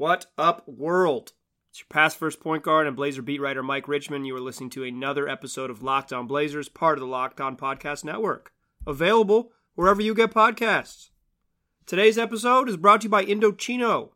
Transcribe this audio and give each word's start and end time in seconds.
What 0.00 0.24
up, 0.38 0.66
world? 0.66 1.34
It's 1.68 1.80
your 1.80 1.86
past 1.90 2.16
first 2.16 2.40
point 2.40 2.62
guard 2.62 2.86
and 2.86 2.96
Blazer 2.96 3.20
beat 3.20 3.38
writer 3.38 3.62
Mike 3.62 3.86
Richman. 3.86 4.24
You 4.24 4.34
are 4.34 4.40
listening 4.40 4.70
to 4.70 4.82
another 4.82 5.28
episode 5.28 5.68
of 5.68 5.82
Locked 5.82 6.10
On 6.10 6.26
Blazers, 6.26 6.70
part 6.70 6.96
of 6.96 7.00
the 7.00 7.06
Locked 7.06 7.38
On 7.38 7.54
Podcast 7.54 8.02
Network. 8.02 8.50
Available 8.86 9.52
wherever 9.74 10.00
you 10.00 10.14
get 10.14 10.32
podcasts. 10.32 11.10
Today's 11.84 12.16
episode 12.16 12.66
is 12.70 12.78
brought 12.78 13.02
to 13.02 13.04
you 13.04 13.10
by 13.10 13.26
Indochino, 13.26 14.12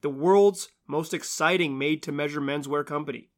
the 0.00 0.10
world's 0.10 0.70
most 0.88 1.14
exciting 1.14 1.78
made 1.78 2.02
to 2.02 2.10
measure 2.10 2.40
menswear 2.40 2.84
company. 2.84 3.30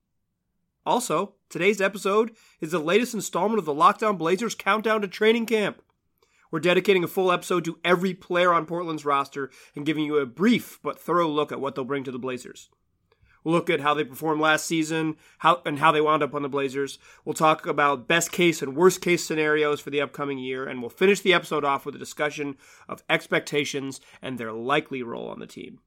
Also, 0.86 1.34
today's 1.50 1.82
episode 1.82 2.34
is 2.62 2.70
the 2.70 2.78
latest 2.78 3.12
installment 3.12 3.58
of 3.58 3.66
the 3.66 3.74
Locked 3.74 4.02
On 4.02 4.16
Blazers 4.16 4.54
Countdown 4.54 5.02
to 5.02 5.08
Training 5.08 5.44
Camp. 5.44 5.81
We're 6.52 6.60
dedicating 6.60 7.02
a 7.02 7.08
full 7.08 7.32
episode 7.32 7.64
to 7.64 7.78
every 7.82 8.12
player 8.12 8.52
on 8.52 8.66
Portland's 8.66 9.06
roster 9.06 9.50
and 9.74 9.86
giving 9.86 10.04
you 10.04 10.18
a 10.18 10.26
brief 10.26 10.78
but 10.82 11.00
thorough 11.00 11.26
look 11.26 11.50
at 11.50 11.62
what 11.62 11.74
they'll 11.74 11.84
bring 11.86 12.04
to 12.04 12.12
the 12.12 12.18
Blazers. 12.18 12.68
We'll 13.42 13.54
look 13.54 13.70
at 13.70 13.80
how 13.80 13.94
they 13.94 14.04
performed 14.04 14.42
last 14.42 14.66
season, 14.66 15.16
how 15.38 15.62
and 15.64 15.78
how 15.78 15.92
they 15.92 16.02
wound 16.02 16.22
up 16.22 16.34
on 16.34 16.42
the 16.42 16.50
Blazers. 16.50 16.98
We'll 17.24 17.32
talk 17.32 17.66
about 17.66 18.06
best 18.06 18.32
case 18.32 18.60
and 18.60 18.76
worst 18.76 19.00
case 19.00 19.24
scenarios 19.24 19.80
for 19.80 19.88
the 19.88 20.02
upcoming 20.02 20.38
year, 20.38 20.66
and 20.66 20.80
we'll 20.80 20.90
finish 20.90 21.20
the 21.20 21.32
episode 21.32 21.64
off 21.64 21.86
with 21.86 21.94
a 21.94 21.98
discussion 21.98 22.58
of 22.86 23.02
expectations 23.08 24.02
and 24.20 24.36
their 24.36 24.52
likely 24.52 25.02
role 25.02 25.28
on 25.28 25.40
the 25.40 25.46
team. 25.46 25.78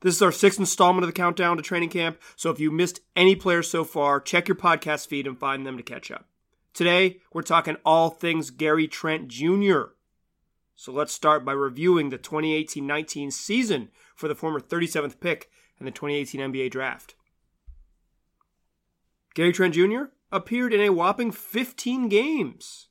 This 0.00 0.14
is 0.14 0.22
our 0.22 0.32
sixth 0.32 0.58
installment 0.58 1.04
of 1.04 1.08
the 1.08 1.12
countdown 1.12 1.58
to 1.58 1.62
training 1.62 1.90
camp, 1.90 2.18
so 2.36 2.48
if 2.48 2.58
you 2.58 2.70
missed 2.70 3.00
any 3.14 3.36
players 3.36 3.68
so 3.68 3.84
far, 3.84 4.18
check 4.18 4.48
your 4.48 4.56
podcast 4.56 5.08
feed 5.08 5.26
and 5.26 5.38
find 5.38 5.66
them 5.66 5.76
to 5.76 5.82
catch 5.82 6.10
up. 6.10 6.26
Today, 6.72 7.20
we're 7.34 7.42
talking 7.42 7.76
all 7.84 8.08
things 8.08 8.50
Gary 8.50 8.88
Trent 8.88 9.28
Jr. 9.28 9.95
So 10.76 10.92
let's 10.92 11.12
start 11.12 11.44
by 11.44 11.52
reviewing 11.52 12.10
the 12.10 12.18
2018 12.18 12.86
19 12.86 13.30
season 13.30 13.88
for 14.14 14.28
the 14.28 14.34
former 14.34 14.60
37th 14.60 15.18
pick 15.20 15.50
in 15.80 15.86
the 15.86 15.90
2018 15.90 16.40
NBA 16.52 16.70
draft. 16.70 17.14
Gary 19.34 19.52
Trent 19.52 19.74
Jr. 19.74 20.04
appeared 20.30 20.72
in 20.72 20.80
a 20.80 20.92
whopping 20.92 21.32
15 21.32 22.08
games, 22.08 22.88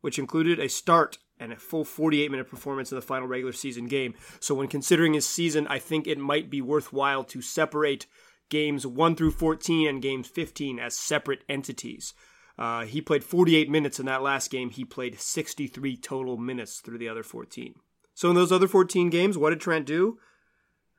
which 0.00 0.18
included 0.18 0.58
a 0.58 0.68
start 0.68 1.18
and 1.38 1.52
a 1.52 1.56
full 1.56 1.84
48 1.84 2.30
minute 2.30 2.48
performance 2.48 2.90
in 2.90 2.96
the 2.96 3.02
final 3.02 3.28
regular 3.28 3.52
season 3.52 3.86
game. 3.86 4.14
So, 4.40 4.54
when 4.54 4.68
considering 4.68 5.14
his 5.14 5.26
season, 5.26 5.66
I 5.68 5.78
think 5.78 6.06
it 6.06 6.18
might 6.18 6.48
be 6.48 6.60
worthwhile 6.60 7.24
to 7.24 7.42
separate 7.42 8.06
games 8.48 8.86
1 8.86 9.16
through 9.16 9.32
14 9.32 9.88
and 9.88 10.02
games 10.02 10.28
15 10.28 10.78
as 10.78 10.96
separate 10.96 11.44
entities. 11.48 12.14
Uh, 12.58 12.84
he 12.84 13.00
played 13.00 13.22
48 13.22 13.70
minutes 13.70 14.00
in 14.00 14.06
that 14.06 14.22
last 14.22 14.50
game. 14.50 14.70
He 14.70 14.84
played 14.84 15.20
63 15.20 15.96
total 15.96 16.36
minutes 16.36 16.80
through 16.80 16.98
the 16.98 17.08
other 17.08 17.22
14. 17.22 17.74
So, 18.14 18.28
in 18.28 18.34
those 18.34 18.50
other 18.50 18.66
14 18.66 19.10
games, 19.10 19.38
what 19.38 19.50
did 19.50 19.60
Trent 19.60 19.86
do? 19.86 20.18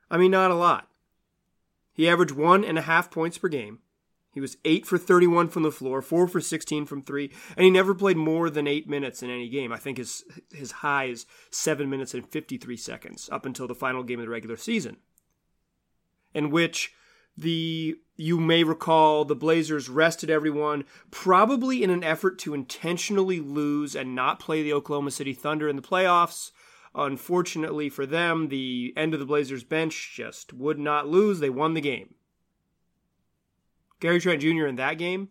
I 0.09 0.17
mean, 0.17 0.31
not 0.31 0.51
a 0.51 0.55
lot. 0.55 0.87
He 1.91 2.07
averaged 2.07 2.31
one 2.31 2.63
and 2.63 2.77
a 2.77 2.83
half 2.83 3.11
points 3.11 3.37
per 3.37 3.49
game. 3.49 3.79
He 4.31 4.39
was 4.39 4.57
8 4.63 4.85
for 4.85 4.97
31 4.97 5.49
from 5.49 5.63
the 5.63 5.71
floor, 5.71 6.01
4 6.01 6.27
for 6.27 6.39
16 6.39 6.85
from 6.85 7.01
3, 7.01 7.31
and 7.57 7.65
he 7.65 7.69
never 7.71 7.93
played 7.95 8.15
more 8.15 8.49
than 8.49 8.67
8 8.67 8.87
minutes 8.87 9.21
in 9.21 9.29
any 9.29 9.49
game. 9.49 9.73
I 9.73 9.77
think 9.77 9.97
his 9.97 10.23
his 10.53 10.71
high 10.71 11.05
is 11.05 11.25
7 11.51 11.89
minutes 11.89 12.13
and 12.13 12.25
53 12.25 12.77
seconds 12.77 13.29
up 13.31 13.45
until 13.45 13.67
the 13.67 13.75
final 13.75 14.03
game 14.03 14.19
of 14.19 14.25
the 14.25 14.31
regular 14.31 14.55
season. 14.55 14.97
In 16.33 16.51
which 16.51 16.93
the 17.39 17.95
you 18.15 18.39
may 18.39 18.63
recall 18.63 19.23
the 19.23 19.35
Blazers 19.35 19.87
rested 19.89 20.29
everyone 20.29 20.83
probably 21.09 21.83
in 21.83 21.89
an 21.89 22.03
effort 22.03 22.37
to 22.39 22.53
intentionally 22.53 23.39
lose 23.39 23.95
and 23.95 24.13
not 24.13 24.39
play 24.39 24.61
the 24.61 24.73
Oklahoma 24.73 25.11
City 25.11 25.33
Thunder 25.33 25.69
in 25.69 25.75
the 25.77 25.81
playoffs 25.81 26.51
Unfortunately 26.95 27.89
for 27.89 28.05
them, 28.05 28.47
the 28.47 28.93
end 28.97 29.13
of 29.13 29.19
the 29.19 29.25
Blazers 29.25 29.63
bench 29.63 30.13
just 30.15 30.53
would 30.53 30.79
not 30.79 31.07
lose. 31.07 31.39
They 31.39 31.49
won 31.49 31.73
the 31.73 31.81
game. 31.81 32.15
Gary 33.99 34.19
Trent 34.19 34.41
Jr. 34.41 34.65
in 34.65 34.75
that 34.77 34.97
game, 34.97 35.29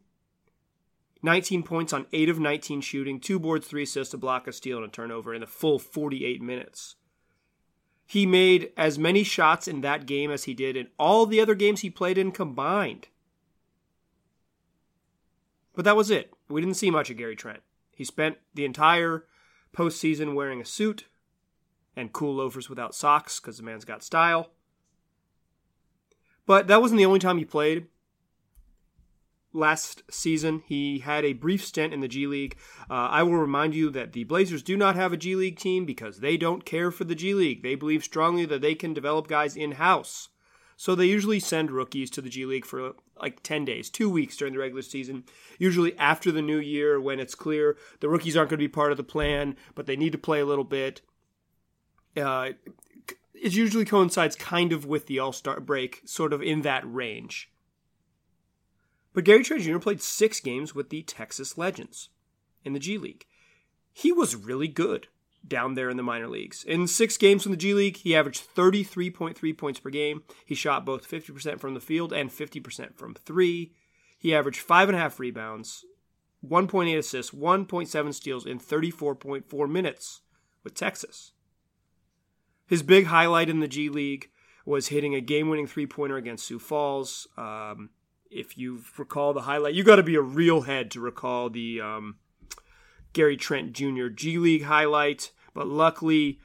19 1.22 1.62
points 1.62 1.92
on 1.92 2.06
8 2.12 2.28
of 2.28 2.38
19 2.38 2.80
shooting, 2.80 3.18
2 3.18 3.38
boards, 3.38 3.66
3 3.66 3.82
assists, 3.82 4.14
a 4.14 4.18
block, 4.18 4.46
a 4.46 4.52
steal, 4.52 4.76
and 4.76 4.86
a 4.86 4.90
turnover 4.90 5.34
in 5.34 5.40
the 5.40 5.46
full 5.46 5.78
48 5.78 6.40
minutes. 6.42 6.96
He 8.08 8.24
made 8.24 8.72
as 8.74 8.98
many 8.98 9.22
shots 9.22 9.68
in 9.68 9.82
that 9.82 10.06
game 10.06 10.30
as 10.30 10.44
he 10.44 10.54
did 10.54 10.78
in 10.78 10.88
all 10.98 11.26
the 11.26 11.42
other 11.42 11.54
games 11.54 11.82
he 11.82 11.90
played 11.90 12.16
in 12.16 12.32
combined. 12.32 13.08
But 15.74 15.84
that 15.84 15.94
was 15.94 16.10
it. 16.10 16.32
We 16.48 16.62
didn't 16.62 16.78
see 16.78 16.90
much 16.90 17.10
of 17.10 17.18
Gary 17.18 17.36
Trent. 17.36 17.60
He 17.94 18.04
spent 18.04 18.38
the 18.54 18.64
entire 18.64 19.26
postseason 19.76 20.34
wearing 20.34 20.58
a 20.58 20.64
suit, 20.64 21.04
and 21.94 22.10
cool 22.10 22.36
loafers 22.36 22.70
without 22.70 22.94
socks 22.94 23.40
because 23.40 23.58
the 23.58 23.62
man's 23.62 23.84
got 23.84 24.02
style. 24.02 24.52
But 26.46 26.66
that 26.68 26.80
wasn't 26.80 26.96
the 26.96 27.06
only 27.06 27.18
time 27.18 27.36
he 27.36 27.44
played. 27.44 27.88
Last 29.58 30.02
season, 30.10 30.62
he 30.66 31.00
had 31.00 31.24
a 31.24 31.32
brief 31.32 31.64
stint 31.64 31.92
in 31.92 32.00
the 32.00 32.08
G 32.08 32.26
League. 32.26 32.56
Uh, 32.88 33.08
I 33.10 33.22
will 33.22 33.36
remind 33.36 33.74
you 33.74 33.90
that 33.90 34.12
the 34.12 34.24
Blazers 34.24 34.62
do 34.62 34.76
not 34.76 34.96
have 34.96 35.12
a 35.12 35.16
G 35.16 35.34
League 35.34 35.58
team 35.58 35.84
because 35.84 36.20
they 36.20 36.36
don't 36.36 36.64
care 36.64 36.90
for 36.90 37.04
the 37.04 37.14
G 37.14 37.34
League. 37.34 37.62
They 37.62 37.74
believe 37.74 38.04
strongly 38.04 38.44
that 38.46 38.60
they 38.60 38.74
can 38.74 38.94
develop 38.94 39.26
guys 39.26 39.56
in 39.56 39.72
house. 39.72 40.28
So 40.76 40.94
they 40.94 41.06
usually 41.06 41.40
send 41.40 41.72
rookies 41.72 42.10
to 42.10 42.22
the 42.22 42.28
G 42.28 42.46
League 42.46 42.64
for 42.64 42.92
like 43.20 43.42
10 43.42 43.64
days, 43.64 43.90
two 43.90 44.08
weeks 44.08 44.36
during 44.36 44.54
the 44.54 44.60
regular 44.60 44.82
season. 44.82 45.24
Usually 45.58 45.98
after 45.98 46.30
the 46.30 46.40
new 46.40 46.58
year, 46.58 47.00
when 47.00 47.18
it's 47.18 47.34
clear 47.34 47.76
the 48.00 48.08
rookies 48.08 48.36
aren't 48.36 48.50
going 48.50 48.60
to 48.60 48.64
be 48.64 48.68
part 48.68 48.92
of 48.92 48.96
the 48.96 49.02
plan, 49.02 49.56
but 49.74 49.86
they 49.86 49.96
need 49.96 50.12
to 50.12 50.18
play 50.18 50.38
a 50.40 50.46
little 50.46 50.64
bit 50.64 51.00
uh, 52.16 52.50
it 53.34 53.54
usually 53.54 53.84
coincides 53.84 54.36
kind 54.36 54.72
of 54.72 54.86
with 54.86 55.06
the 55.06 55.18
All 55.18 55.32
Star 55.32 55.60
break, 55.60 56.02
sort 56.04 56.32
of 56.32 56.42
in 56.42 56.62
that 56.62 56.82
range. 56.84 57.50
But 59.18 59.24
Gary 59.24 59.42
Trent 59.42 59.64
Jr. 59.64 59.80
played 59.80 60.00
six 60.00 60.38
games 60.38 60.76
with 60.76 60.90
the 60.90 61.02
Texas 61.02 61.58
Legends 61.58 62.10
in 62.64 62.72
the 62.72 62.78
G 62.78 62.98
League. 62.98 63.26
He 63.92 64.12
was 64.12 64.36
really 64.36 64.68
good 64.68 65.08
down 65.44 65.74
there 65.74 65.90
in 65.90 65.96
the 65.96 66.04
minor 66.04 66.28
leagues. 66.28 66.62
In 66.62 66.86
six 66.86 67.16
games 67.16 67.42
from 67.42 67.50
the 67.50 67.58
G 67.58 67.74
League, 67.74 67.96
he 67.96 68.14
averaged 68.14 68.44
33.3 68.54 69.58
points 69.58 69.80
per 69.80 69.90
game. 69.90 70.22
He 70.46 70.54
shot 70.54 70.84
both 70.84 71.10
50% 71.10 71.58
from 71.58 71.74
the 71.74 71.80
field 71.80 72.12
and 72.12 72.30
50% 72.30 72.94
from 72.94 73.14
three. 73.14 73.72
He 74.16 74.32
averaged 74.32 74.60
five 74.60 74.88
and 74.88 74.94
a 74.94 75.00
half 75.00 75.18
rebounds, 75.18 75.84
1.8 76.48 76.96
assists, 76.96 77.34
1.7 77.34 78.14
steals 78.14 78.46
in 78.46 78.60
34.4 78.60 79.68
minutes 79.68 80.20
with 80.62 80.74
Texas. 80.74 81.32
His 82.68 82.84
big 82.84 83.06
highlight 83.06 83.48
in 83.48 83.58
the 83.58 83.66
G 83.66 83.88
League 83.88 84.30
was 84.64 84.88
hitting 84.88 85.16
a 85.16 85.20
game-winning 85.20 85.66
three-pointer 85.66 86.16
against 86.16 86.46
Sioux 86.46 86.60
Falls. 86.60 87.26
Um, 87.36 87.90
if 88.30 88.58
you 88.58 88.82
recall 88.96 89.32
the 89.32 89.42
highlight, 89.42 89.74
you 89.74 89.84
got 89.84 89.96
to 89.96 90.02
be 90.02 90.14
a 90.14 90.20
real 90.20 90.62
head 90.62 90.90
to 90.92 91.00
recall 91.00 91.50
the 91.50 91.80
um, 91.80 92.16
Gary 93.12 93.36
Trent 93.36 93.72
Jr. 93.72 94.08
G 94.08 94.38
League 94.38 94.64
highlight. 94.64 95.32
But 95.54 95.66
luckily, 95.66 96.40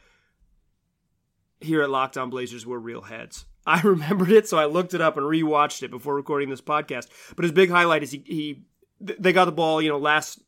here 1.59 1.81
at 1.81 1.89
Locked 1.89 2.17
On 2.17 2.29
Blazers, 2.29 2.65
we're 2.65 2.79
real 2.79 3.01
heads. 3.01 3.45
I 3.65 3.81
remembered 3.81 4.31
it, 4.31 4.47
so 4.47 4.57
I 4.57 4.65
looked 4.65 4.93
it 4.93 5.01
up 5.01 5.17
and 5.17 5.25
rewatched 5.25 5.83
it 5.83 5.91
before 5.91 6.15
recording 6.15 6.49
this 6.49 6.61
podcast. 6.61 7.07
But 7.35 7.43
his 7.43 7.51
big 7.51 7.69
highlight 7.69 8.03
is 8.03 8.11
he, 8.11 8.23
he 8.25 8.63
they 8.99 9.33
got 9.33 9.45
the 9.45 9.51
ball, 9.51 9.81
you 9.81 9.89
know, 9.89 9.97
last 9.97 10.41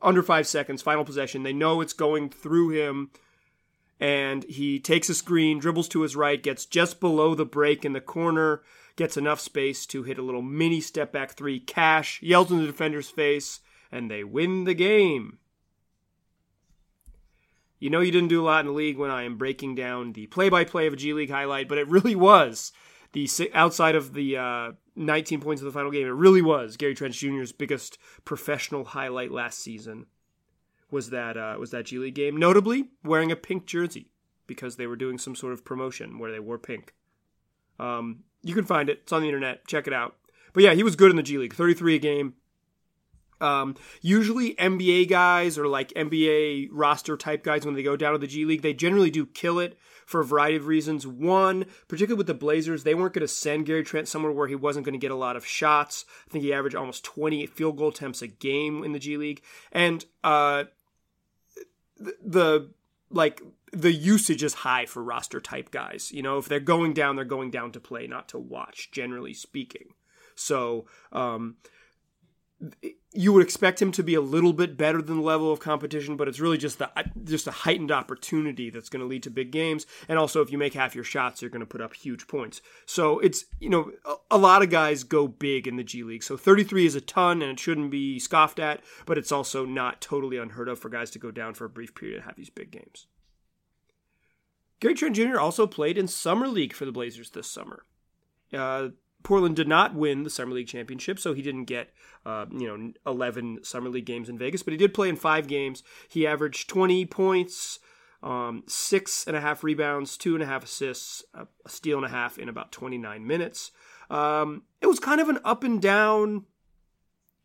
under 0.00 0.22
five 0.22 0.46
seconds, 0.46 0.82
final 0.82 1.04
possession. 1.04 1.42
They 1.42 1.52
know 1.52 1.80
it's 1.80 1.92
going 1.92 2.30
through 2.30 2.70
him 2.70 3.10
and 4.02 4.42
he 4.44 4.80
takes 4.80 5.08
a 5.08 5.14
screen, 5.14 5.60
dribbles 5.60 5.88
to 5.90 6.02
his 6.02 6.16
right, 6.16 6.42
gets 6.42 6.66
just 6.66 6.98
below 6.98 7.36
the 7.36 7.44
break 7.44 7.84
in 7.84 7.92
the 7.92 8.00
corner, 8.00 8.62
gets 8.96 9.16
enough 9.16 9.40
space 9.40 9.86
to 9.86 10.02
hit 10.02 10.18
a 10.18 10.22
little 10.22 10.42
mini 10.42 10.80
step 10.80 11.12
back 11.12 11.32
three. 11.32 11.60
Cash 11.60 12.20
yells 12.22 12.50
in 12.50 12.58
the 12.58 12.66
defender's 12.66 13.10
face, 13.10 13.60
and 13.90 14.10
they 14.10 14.24
win 14.24 14.64
the 14.64 14.74
game. 14.74 15.38
You 17.78 17.90
know, 17.90 18.00
you 18.00 18.12
didn't 18.12 18.28
do 18.28 18.42
a 18.42 18.46
lot 18.46 18.60
in 18.60 18.66
the 18.66 18.72
league 18.72 18.96
when 18.96 19.10
I 19.10 19.24
am 19.24 19.36
breaking 19.36 19.74
down 19.74 20.12
the 20.12 20.26
play 20.28 20.48
by 20.48 20.64
play 20.64 20.86
of 20.86 20.92
a 20.92 20.96
G 20.96 21.12
League 21.12 21.30
highlight, 21.30 21.68
but 21.68 21.78
it 21.78 21.88
really 21.88 22.14
was 22.14 22.72
the 23.12 23.28
outside 23.52 23.94
of 23.94 24.14
the 24.14 24.36
uh, 24.36 24.72
19 24.96 25.40
points 25.40 25.62
of 25.62 25.66
the 25.66 25.72
final 25.72 25.90
game. 25.90 26.06
It 26.06 26.10
really 26.10 26.42
was 26.42 26.76
Gary 26.76 26.94
Trent 26.94 27.14
Jr.'s 27.14 27.52
biggest 27.52 27.98
professional 28.24 28.84
highlight 28.84 29.32
last 29.32 29.58
season 29.58 30.06
was 30.92 31.10
that 31.10 31.36
uh, 31.36 31.56
was 31.58 31.70
that 31.70 31.86
G 31.86 31.98
League 31.98 32.14
game. 32.14 32.36
Notably, 32.36 32.90
wearing 33.02 33.32
a 33.32 33.36
pink 33.36 33.66
jersey 33.66 34.10
because 34.46 34.76
they 34.76 34.86
were 34.86 34.96
doing 34.96 35.18
some 35.18 35.34
sort 35.34 35.52
of 35.52 35.64
promotion 35.64 36.18
where 36.18 36.30
they 36.30 36.38
wore 36.38 36.58
pink. 36.58 36.94
Um, 37.80 38.24
you 38.42 38.54
can 38.54 38.64
find 38.64 38.88
it; 38.88 39.00
it's 39.02 39.12
on 39.12 39.22
the 39.22 39.28
internet. 39.28 39.66
Check 39.66 39.86
it 39.86 39.92
out. 39.92 40.16
But 40.52 40.62
yeah, 40.62 40.74
he 40.74 40.82
was 40.82 40.96
good 40.96 41.10
in 41.10 41.16
the 41.16 41.22
G 41.22 41.38
League. 41.38 41.54
Thirty-three 41.54 41.96
a 41.96 41.98
game. 41.98 42.34
Um, 43.40 43.74
usually 44.00 44.54
NBA 44.54 45.08
guys 45.08 45.58
or 45.58 45.66
like 45.66 45.88
NBA 45.94 46.68
roster 46.70 47.16
type 47.16 47.42
guys 47.42 47.66
when 47.66 47.74
they 47.74 47.82
go 47.82 47.96
down 47.96 48.12
to 48.12 48.18
the 48.18 48.28
G 48.28 48.44
League, 48.44 48.62
they 48.62 48.72
generally 48.72 49.10
do 49.10 49.26
kill 49.26 49.58
it 49.58 49.76
for 50.06 50.20
a 50.20 50.24
variety 50.24 50.56
of 50.56 50.68
reasons. 50.68 51.08
One, 51.08 51.66
particularly 51.88 52.18
with 52.18 52.28
the 52.28 52.34
Blazers, 52.34 52.84
they 52.84 52.94
weren't 52.94 53.14
going 53.14 53.26
to 53.26 53.28
send 53.28 53.66
Gary 53.66 53.82
Trent 53.82 54.06
somewhere 54.06 54.30
where 54.30 54.46
he 54.46 54.54
wasn't 54.54 54.86
going 54.86 54.92
to 54.92 54.98
get 54.98 55.10
a 55.10 55.16
lot 55.16 55.36
of 55.36 55.44
shots. 55.44 56.04
I 56.28 56.30
think 56.30 56.44
he 56.44 56.52
averaged 56.52 56.76
almost 56.76 57.02
20 57.02 57.46
field 57.46 57.78
goal 57.78 57.88
attempts 57.88 58.22
a 58.22 58.28
game 58.28 58.84
in 58.84 58.92
the 58.92 59.00
G 59.00 59.16
League. 59.16 59.42
And 59.72 60.04
uh, 60.22 60.64
the 61.98 62.70
like 63.10 63.42
the 63.72 63.92
usage 63.92 64.42
is 64.42 64.54
high 64.54 64.86
for 64.86 65.02
roster 65.02 65.40
type 65.40 65.70
guys. 65.70 66.12
You 66.12 66.22
know, 66.22 66.38
if 66.38 66.48
they're 66.48 66.60
going 66.60 66.92
down, 66.92 67.16
they're 67.16 67.24
going 67.24 67.50
down 67.50 67.72
to 67.72 67.80
play, 67.80 68.06
not 68.06 68.28
to 68.30 68.38
watch, 68.38 68.90
generally 68.92 69.34
speaking. 69.34 69.94
So, 70.34 70.86
um, 71.12 71.56
you 73.12 73.32
would 73.32 73.42
expect 73.42 73.82
him 73.82 73.92
to 73.92 74.02
be 74.02 74.14
a 74.14 74.20
little 74.20 74.52
bit 74.52 74.76
better 74.76 75.02
than 75.02 75.16
the 75.16 75.22
level 75.22 75.52
of 75.52 75.60
competition, 75.60 76.16
but 76.16 76.28
it's 76.28 76.40
really 76.40 76.56
just 76.56 76.78
the 76.78 76.90
just 77.24 77.46
a 77.46 77.50
heightened 77.50 77.90
opportunity 77.90 78.70
that's 78.70 78.88
going 78.88 79.00
to 79.00 79.06
lead 79.06 79.24
to 79.24 79.30
big 79.30 79.50
games. 79.50 79.84
And 80.08 80.18
also, 80.18 80.40
if 80.40 80.52
you 80.52 80.58
make 80.58 80.74
half 80.74 80.94
your 80.94 81.04
shots, 81.04 81.42
you're 81.42 81.50
going 81.50 81.60
to 81.60 81.66
put 81.66 81.80
up 81.80 81.94
huge 81.94 82.26
points. 82.28 82.62
So 82.86 83.18
it's 83.18 83.44
you 83.58 83.68
know 83.68 83.90
a, 84.30 84.38
lot 84.38 84.62
of 84.62 84.70
guys 84.70 85.02
go 85.02 85.26
big 85.26 85.66
in 85.66 85.76
the 85.76 85.84
G 85.84 86.04
League. 86.04 86.22
So 86.22 86.36
33 86.36 86.86
is 86.86 86.94
a 86.94 87.00
ton, 87.00 87.42
and 87.42 87.52
it 87.52 87.60
shouldn't 87.60 87.90
be 87.90 88.18
scoffed 88.18 88.60
at. 88.60 88.80
But 89.06 89.18
it's 89.18 89.32
also 89.32 89.66
not 89.66 90.00
totally 90.00 90.38
unheard 90.38 90.68
of 90.68 90.78
for 90.78 90.88
guys 90.88 91.10
to 91.12 91.18
go 91.18 91.30
down 91.30 91.54
for 91.54 91.64
a 91.64 91.70
brief 91.70 91.94
period 91.94 92.16
and 92.16 92.24
have 92.24 92.36
these 92.36 92.50
big 92.50 92.70
games. 92.70 93.06
Gary 94.82 94.94
Trent 94.94 95.14
Jr. 95.14 95.38
also 95.38 95.64
played 95.68 95.96
in 95.96 96.08
summer 96.08 96.48
league 96.48 96.72
for 96.72 96.84
the 96.84 96.90
Blazers 96.90 97.30
this 97.30 97.48
summer. 97.48 97.84
Uh, 98.52 98.88
Portland 99.22 99.54
did 99.54 99.68
not 99.68 99.94
win 99.94 100.24
the 100.24 100.28
summer 100.28 100.50
league 100.50 100.66
championship, 100.66 101.20
so 101.20 101.34
he 101.34 101.40
didn't 101.40 101.66
get 101.66 101.90
uh, 102.26 102.46
you 102.50 102.66
know 102.66 102.92
11 103.06 103.60
summer 103.62 103.88
league 103.88 104.06
games 104.06 104.28
in 104.28 104.36
Vegas, 104.36 104.64
but 104.64 104.72
he 104.72 104.76
did 104.76 104.92
play 104.92 105.08
in 105.08 105.14
five 105.14 105.46
games. 105.46 105.84
He 106.08 106.26
averaged 106.26 106.68
20 106.68 107.06
points, 107.06 107.78
um, 108.24 108.64
six 108.66 109.24
and 109.24 109.36
a 109.36 109.40
half 109.40 109.62
rebounds, 109.62 110.16
two 110.16 110.34
and 110.34 110.42
a 110.42 110.46
half 110.46 110.64
assists, 110.64 111.22
a 111.32 111.46
steal 111.68 111.98
and 111.98 112.06
a 112.06 112.10
half 112.10 112.36
in 112.36 112.48
about 112.48 112.72
29 112.72 113.24
minutes. 113.24 113.70
Um, 114.10 114.62
it 114.80 114.88
was 114.88 114.98
kind 114.98 115.20
of 115.20 115.28
an 115.28 115.38
up 115.44 115.62
and 115.62 115.80
down 115.80 116.46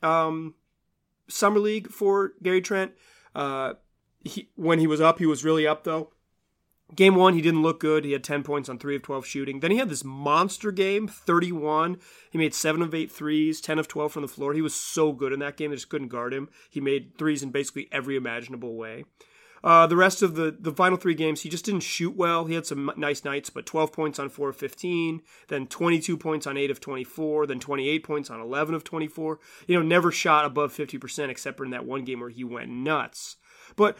um, 0.02 0.56
summer 1.30 1.60
league 1.60 1.90
for 1.90 2.32
Gary 2.42 2.62
Trent. 2.62 2.94
Uh, 3.36 3.76
he, 4.24 4.50
when 4.56 4.80
he 4.80 4.88
was 4.88 5.00
up, 5.00 5.20
he 5.20 5.28
was 5.28 5.44
really 5.44 5.68
up 5.68 5.84
though. 5.84 6.10
Game 6.96 7.16
one, 7.16 7.34
he 7.34 7.42
didn't 7.42 7.64
look 7.64 7.82
good. 7.82 8.06
He 8.06 8.14
had 8.14 8.24
10 8.24 8.44
points 8.44 8.70
on 8.70 8.80
3 8.80 8.96
of 8.96 9.02
12 9.02 9.26
shooting. 9.26 9.60
Then 9.60 9.72
he 9.72 9.78
had 9.78 9.90
this 9.90 10.06
monster 10.06 10.72
game, 10.72 11.08
31. 11.08 11.98
He 12.32 12.38
made 12.38 12.54
7 12.54 12.82
of 12.82 12.96
8 12.96 13.12
threes, 13.12 13.60
10 13.60 13.78
of 13.78 13.90
12 13.90 14.12
from 14.12 14.22
the 14.22 14.28
floor. 14.28 14.54
He 14.54 14.62
was 14.62 14.74
so 14.74 15.12
good 15.12 15.34
in 15.34 15.40
that 15.40 15.58
game, 15.58 15.72
they 15.72 15.76
just 15.76 15.90
couldn't 15.90 16.08
guard 16.08 16.34
him. 16.34 16.50
He 16.70 16.80
made 16.80 17.18
threes 17.18 17.44
in 17.44 17.52
basically 17.52 17.90
every 17.92 18.16
imaginable 18.16 18.76
way. 18.76 19.04
Uh, 19.64 19.86
the 19.88 19.96
rest 19.96 20.22
of 20.22 20.36
the, 20.36 20.56
the 20.58 20.72
final 20.72 20.98
three 20.98 21.16
games, 21.16 21.42
he 21.42 21.50
just 21.50 21.66
didn't 21.66 21.82
shoot 21.82 22.16
well. 22.16 22.46
He 22.46 22.54
had 22.54 22.66
some 22.66 22.92
nice 22.96 23.26
nights, 23.26 23.50
but 23.50 23.66
12 23.66 23.92
points 23.92 24.20
on 24.20 24.30
4 24.30 24.50
of 24.50 24.56
15, 24.56 25.22
then 25.50 25.68
22 25.68 26.16
points 26.16 26.48
on 26.48 26.58
8 26.58 26.72
of 26.72 26.80
24, 26.80 27.48
then 27.48 27.60
28 27.60 28.04
points 28.04 28.30
on 28.30 28.40
11 28.40 28.76
of 28.76 28.84
24. 28.86 29.40
You 29.68 29.76
know, 29.78 29.86
never 29.86 30.12
shot 30.12 30.46
above 30.46 30.74
50% 30.74 31.30
except 31.30 31.58
for 31.58 31.66
in 31.66 31.72
that 31.72 31.86
one 31.86 32.06
game 32.06 32.22
where 32.22 32.30
he 32.30 32.46
went 32.46 32.70
nuts. 32.70 33.38
But 33.76 33.98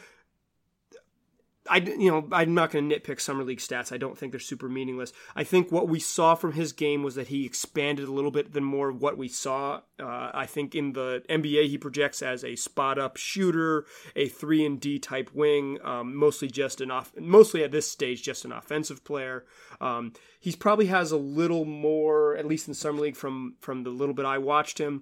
I, 1.70 1.78
you 1.78 2.12
know, 2.12 2.28
I'm 2.32 2.54
not 2.54 2.72
going 2.72 2.90
to 2.90 3.00
nitpick 3.00 3.20
summer 3.20 3.44
league 3.44 3.60
stats. 3.60 3.92
I 3.92 3.98
don't 3.98 4.18
think 4.18 4.32
they're 4.32 4.40
super 4.40 4.70
meaningless. 4.70 5.14
I 5.36 5.44
think 5.44 5.72
what 5.72 5.88
we 5.88 6.00
saw 6.00 6.36
from 6.36 6.54
his 6.54 6.74
game 6.74 7.04
was 7.04 7.16
that 7.16 7.28
he 7.28 7.46
expanded 7.46 8.08
a 8.08 8.12
little 8.12 8.32
bit 8.32 8.54
than 8.54 8.64
more 8.64 8.92
what 8.92 9.18
we 9.18 9.28
saw. 9.28 9.82
Uh, 10.00 10.32
I 10.34 10.46
think 10.46 10.76
in 10.76 10.94
the 10.94 11.24
NBA 11.30 11.68
he 11.68 11.78
projects 11.78 12.22
as 12.22 12.44
a 12.44 12.56
spot 12.56 13.00
up 13.00 13.18
shooter, 13.18 13.86
a 14.16 14.28
three 14.28 14.66
and 14.66 14.80
D 14.80 15.00
type 15.00 15.32
wing, 15.34 15.80
um, 15.84 16.16
mostly 16.16 16.48
just 16.48 16.82
an 16.82 16.92
off, 16.92 17.12
mostly 17.20 17.64
at 17.64 17.72
this 17.72 17.90
stage 17.90 18.24
just 18.24 18.46
an 18.46 18.52
offensive 18.52 19.04
player. 19.04 19.46
Um, 19.82 20.14
he 20.40 20.56
probably 20.56 20.88
has 20.88 21.12
a 21.12 21.18
little 21.18 21.66
more, 21.66 22.36
at 22.38 22.46
least 22.46 22.68
in 22.68 22.74
summer 22.74 23.02
league, 23.02 23.16
from 23.16 23.56
from 23.60 23.84
the 23.84 23.90
little 23.90 24.14
bit 24.14 24.26
I 24.26 24.38
watched 24.38 24.78
him 24.78 25.02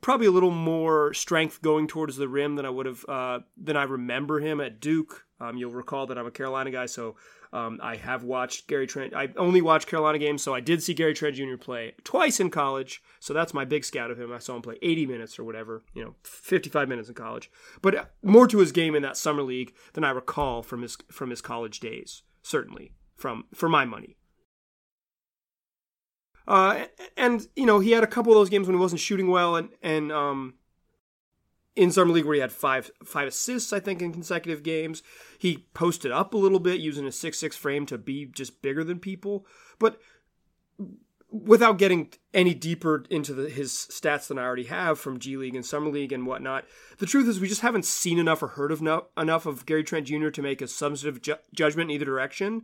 probably 0.00 0.26
a 0.26 0.30
little 0.30 0.50
more 0.50 1.12
strength 1.14 1.62
going 1.62 1.86
towards 1.86 2.16
the 2.16 2.28
rim 2.28 2.56
than 2.56 2.66
I 2.66 2.70
would 2.70 2.86
have 2.86 3.04
uh, 3.08 3.40
than 3.56 3.76
I 3.76 3.84
remember 3.84 4.40
him 4.40 4.60
at 4.60 4.80
Duke. 4.80 5.24
Um, 5.40 5.56
you'll 5.56 5.72
recall 5.72 6.06
that 6.06 6.16
I'm 6.18 6.26
a 6.26 6.30
Carolina 6.30 6.70
guy, 6.70 6.86
so 6.86 7.16
um, 7.52 7.78
I 7.82 7.96
have 7.96 8.24
watched 8.24 8.68
Gary 8.68 8.86
Trent. 8.86 9.14
I 9.14 9.28
only 9.36 9.60
watched 9.60 9.88
Carolina 9.88 10.18
games, 10.18 10.42
so 10.42 10.54
I 10.54 10.60
did 10.60 10.82
see 10.82 10.94
Gary 10.94 11.14
Trent 11.14 11.36
Jr. 11.36 11.56
play 11.56 11.94
twice 12.04 12.40
in 12.40 12.50
college. 12.50 13.02
So 13.20 13.34
that's 13.34 13.54
my 13.54 13.64
big 13.64 13.84
scout 13.84 14.10
of 14.10 14.18
him. 14.18 14.32
I 14.32 14.38
saw 14.38 14.56
him 14.56 14.62
play 14.62 14.78
80 14.82 15.06
minutes 15.06 15.38
or 15.38 15.44
whatever, 15.44 15.82
you 15.94 16.04
know, 16.04 16.14
55 16.22 16.88
minutes 16.88 17.08
in 17.08 17.14
college. 17.14 17.50
But 17.82 17.94
uh, 17.94 18.04
more 18.22 18.46
to 18.48 18.58
his 18.58 18.72
game 18.72 18.94
in 18.94 19.02
that 19.02 19.16
summer 19.16 19.42
league 19.42 19.74
than 19.92 20.04
I 20.04 20.10
recall 20.10 20.62
from 20.62 20.82
his 20.82 20.96
from 21.10 21.30
his 21.30 21.40
college 21.40 21.80
days. 21.80 22.22
Certainly, 22.42 22.92
from 23.16 23.44
for 23.54 23.68
my 23.68 23.84
money. 23.84 24.16
Uh, 26.46 26.84
and 27.16 27.48
you 27.56 27.66
know, 27.66 27.80
he 27.80 27.90
had 27.90 28.04
a 28.04 28.08
couple 28.08 28.32
of 28.32 28.38
those 28.38 28.50
games 28.50 28.66
when 28.66 28.76
he 28.76 28.80
wasn't 28.80 29.00
shooting 29.00 29.28
well, 29.28 29.56
and 29.56 29.70
and 29.82 30.12
um, 30.12 30.54
in 31.74 31.90
summer 31.90 32.12
league 32.12 32.24
where 32.24 32.34
he 32.34 32.40
had 32.40 32.52
five 32.52 32.90
five 33.04 33.28
assists, 33.28 33.72
I 33.72 33.80
think, 33.80 34.00
in 34.00 34.12
consecutive 34.12 34.62
games. 34.62 35.02
He 35.38 35.66
posted 35.74 36.12
up 36.12 36.34
a 36.34 36.38
little 36.38 36.60
bit 36.60 36.80
using 36.80 37.06
a 37.06 37.12
six 37.12 37.38
six 37.38 37.56
frame 37.56 37.86
to 37.86 37.98
be 37.98 38.26
just 38.26 38.62
bigger 38.62 38.84
than 38.84 38.98
people, 38.98 39.46
but 39.78 40.00
without 41.30 41.76
getting 41.78 42.12
any 42.32 42.54
deeper 42.54 43.04
into 43.10 43.34
the, 43.34 43.48
his 43.48 43.72
stats 43.72 44.28
than 44.28 44.38
I 44.38 44.44
already 44.44 44.64
have 44.64 44.98
from 44.98 45.18
G 45.18 45.36
League 45.36 45.56
and 45.56 45.66
Summer 45.66 45.90
League 45.90 46.12
and 46.12 46.26
whatnot, 46.26 46.64
the 46.98 47.06
truth 47.06 47.28
is 47.28 47.40
we 47.40 47.48
just 47.48 47.60
haven't 47.60 47.84
seen 47.84 48.18
enough 48.18 48.42
or 48.42 48.48
heard 48.48 48.72
of 48.72 48.80
no, 48.80 49.06
enough 49.16 49.46
of 49.46 49.66
Gary 49.66 49.84
Trent 49.84 50.06
Jr. 50.06 50.28
to 50.30 50.42
make 50.42 50.62
a 50.62 50.68
substantive 50.68 51.20
ju- 51.20 51.36
judgment 51.54 51.90
in 51.90 51.96
either 51.96 52.04
direction. 52.04 52.62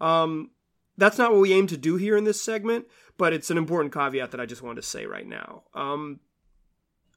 Um, 0.00 0.50
that's 0.96 1.18
not 1.18 1.32
what 1.32 1.40
we 1.40 1.52
aim 1.52 1.66
to 1.66 1.76
do 1.76 1.96
here 1.96 2.16
in 2.16 2.24
this 2.24 2.40
segment, 2.40 2.86
but 3.16 3.32
it's 3.32 3.50
an 3.50 3.58
important 3.58 3.92
caveat 3.92 4.30
that 4.32 4.40
I 4.40 4.46
just 4.46 4.62
wanted 4.62 4.82
to 4.82 4.88
say 4.88 5.06
right 5.06 5.26
now. 5.26 5.62
Um, 5.74 6.20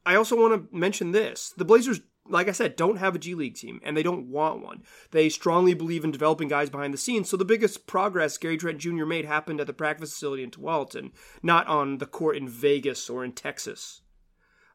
I 0.06 0.14
also 0.14 0.36
want 0.36 0.70
to 0.70 0.76
mention 0.76 1.12
this. 1.12 1.52
The 1.56 1.64
Blazers, 1.64 2.00
like 2.28 2.48
I 2.48 2.52
said, 2.52 2.76
don't 2.76 2.96
have 2.96 3.14
a 3.14 3.18
G 3.18 3.34
League 3.34 3.56
team, 3.56 3.80
and 3.82 3.96
they 3.96 4.02
don't 4.02 4.30
want 4.30 4.62
one. 4.62 4.82
They 5.10 5.28
strongly 5.28 5.74
believe 5.74 6.04
in 6.04 6.10
developing 6.10 6.48
guys 6.48 6.70
behind 6.70 6.94
the 6.94 6.98
scenes, 6.98 7.28
so 7.28 7.36
the 7.36 7.44
biggest 7.44 7.86
progress 7.86 8.38
Gary 8.38 8.56
Trent 8.56 8.78
Jr. 8.78 9.04
made 9.04 9.24
happened 9.24 9.60
at 9.60 9.66
the 9.66 9.72
practice 9.72 10.12
facility 10.12 10.42
in 10.42 10.50
Tualatin, 10.50 11.12
not 11.42 11.66
on 11.66 11.98
the 11.98 12.06
court 12.06 12.36
in 12.36 12.48
Vegas 12.48 13.10
or 13.10 13.24
in 13.24 13.32
Texas. 13.32 14.02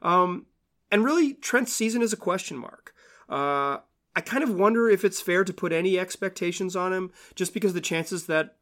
Um, 0.01 0.47
and 0.91 1.03
really, 1.03 1.33
Trent's 1.33 1.73
season 1.73 2.01
is 2.01 2.13
a 2.13 2.17
question 2.17 2.57
mark. 2.57 2.93
Uh, 3.29 3.77
I 4.15 4.21
kind 4.21 4.43
of 4.43 4.53
wonder 4.53 4.89
if 4.89 5.03
it's 5.03 5.21
fair 5.21 5.43
to 5.43 5.53
put 5.53 5.71
any 5.71 5.97
expectations 5.97 6.75
on 6.75 6.93
him, 6.93 7.11
just 7.33 7.53
because 7.53 7.73
the 7.73 7.81
chances 7.81 8.27
that 8.27 8.57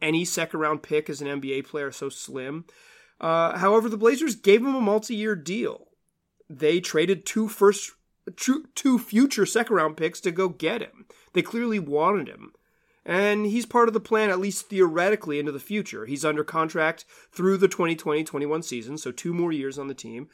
any 0.00 0.24
second 0.24 0.60
round 0.60 0.82
pick 0.82 1.08
as 1.08 1.20
an 1.20 1.40
NBA 1.40 1.66
player 1.66 1.90
so 1.90 2.08
slim. 2.08 2.64
Uh, 3.20 3.56
however, 3.58 3.88
the 3.88 3.96
Blazers 3.96 4.36
gave 4.36 4.60
him 4.60 4.74
a 4.74 4.80
multi 4.80 5.14
year 5.14 5.34
deal 5.34 5.86
they 6.48 6.80
traded 6.80 7.26
two 7.26 7.48
first 7.48 7.92
two 8.36 8.98
future 8.98 9.46
second 9.46 9.76
round 9.76 9.96
picks 9.96 10.20
to 10.20 10.32
go 10.32 10.48
get 10.48 10.82
him. 10.82 11.06
They 11.32 11.42
clearly 11.42 11.78
wanted 11.78 12.28
him. 12.28 12.52
And 13.04 13.46
he's 13.46 13.66
part 13.66 13.86
of 13.86 13.94
the 13.94 14.00
plan, 14.00 14.30
at 14.30 14.40
least 14.40 14.68
theoretically, 14.68 15.38
into 15.38 15.52
the 15.52 15.60
future. 15.60 16.06
He's 16.06 16.24
under 16.24 16.42
contract 16.42 17.04
through 17.30 17.58
the 17.58 17.68
2020 17.68 18.24
21 18.24 18.62
season, 18.62 18.98
so 18.98 19.12
two 19.12 19.32
more 19.32 19.52
years 19.52 19.78
on 19.78 19.86
the 19.86 19.94
team. 19.94 20.28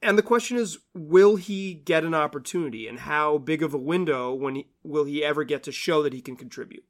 And 0.00 0.16
the 0.16 0.22
question 0.22 0.56
is, 0.56 0.78
will 0.94 1.36
he 1.36 1.74
get 1.74 2.04
an 2.04 2.14
opportunity? 2.14 2.86
And 2.86 3.00
how 3.00 3.38
big 3.38 3.62
of 3.62 3.74
a 3.74 3.78
window 3.78 4.32
when 4.32 4.54
he, 4.56 4.68
will 4.84 5.04
he 5.04 5.24
ever 5.24 5.42
get 5.44 5.62
to 5.64 5.72
show 5.72 6.02
that 6.02 6.12
he 6.12 6.20
can 6.20 6.36
contribute? 6.36 6.84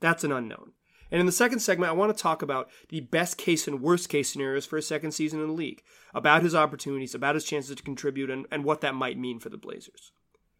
That's 0.00 0.24
an 0.24 0.32
unknown. 0.32 0.72
And 1.10 1.20
in 1.20 1.26
the 1.26 1.32
second 1.32 1.60
segment, 1.60 1.90
I 1.90 1.94
want 1.94 2.14
to 2.14 2.22
talk 2.22 2.42
about 2.42 2.70
the 2.90 3.00
best 3.00 3.38
case 3.38 3.66
and 3.66 3.80
worst 3.80 4.08
case 4.08 4.30
scenarios 4.30 4.66
for 4.66 4.76
a 4.76 4.82
second 4.82 5.12
season 5.12 5.40
in 5.40 5.48
the 5.48 5.52
league, 5.52 5.82
about 6.14 6.42
his 6.42 6.54
opportunities, 6.54 7.14
about 7.14 7.34
his 7.34 7.44
chances 7.44 7.76
to 7.76 7.82
contribute, 7.82 8.30
and, 8.30 8.46
and 8.50 8.64
what 8.64 8.82
that 8.82 8.94
might 8.94 9.18
mean 9.18 9.40
for 9.40 9.48
the 9.48 9.56
Blazers. 9.56 10.12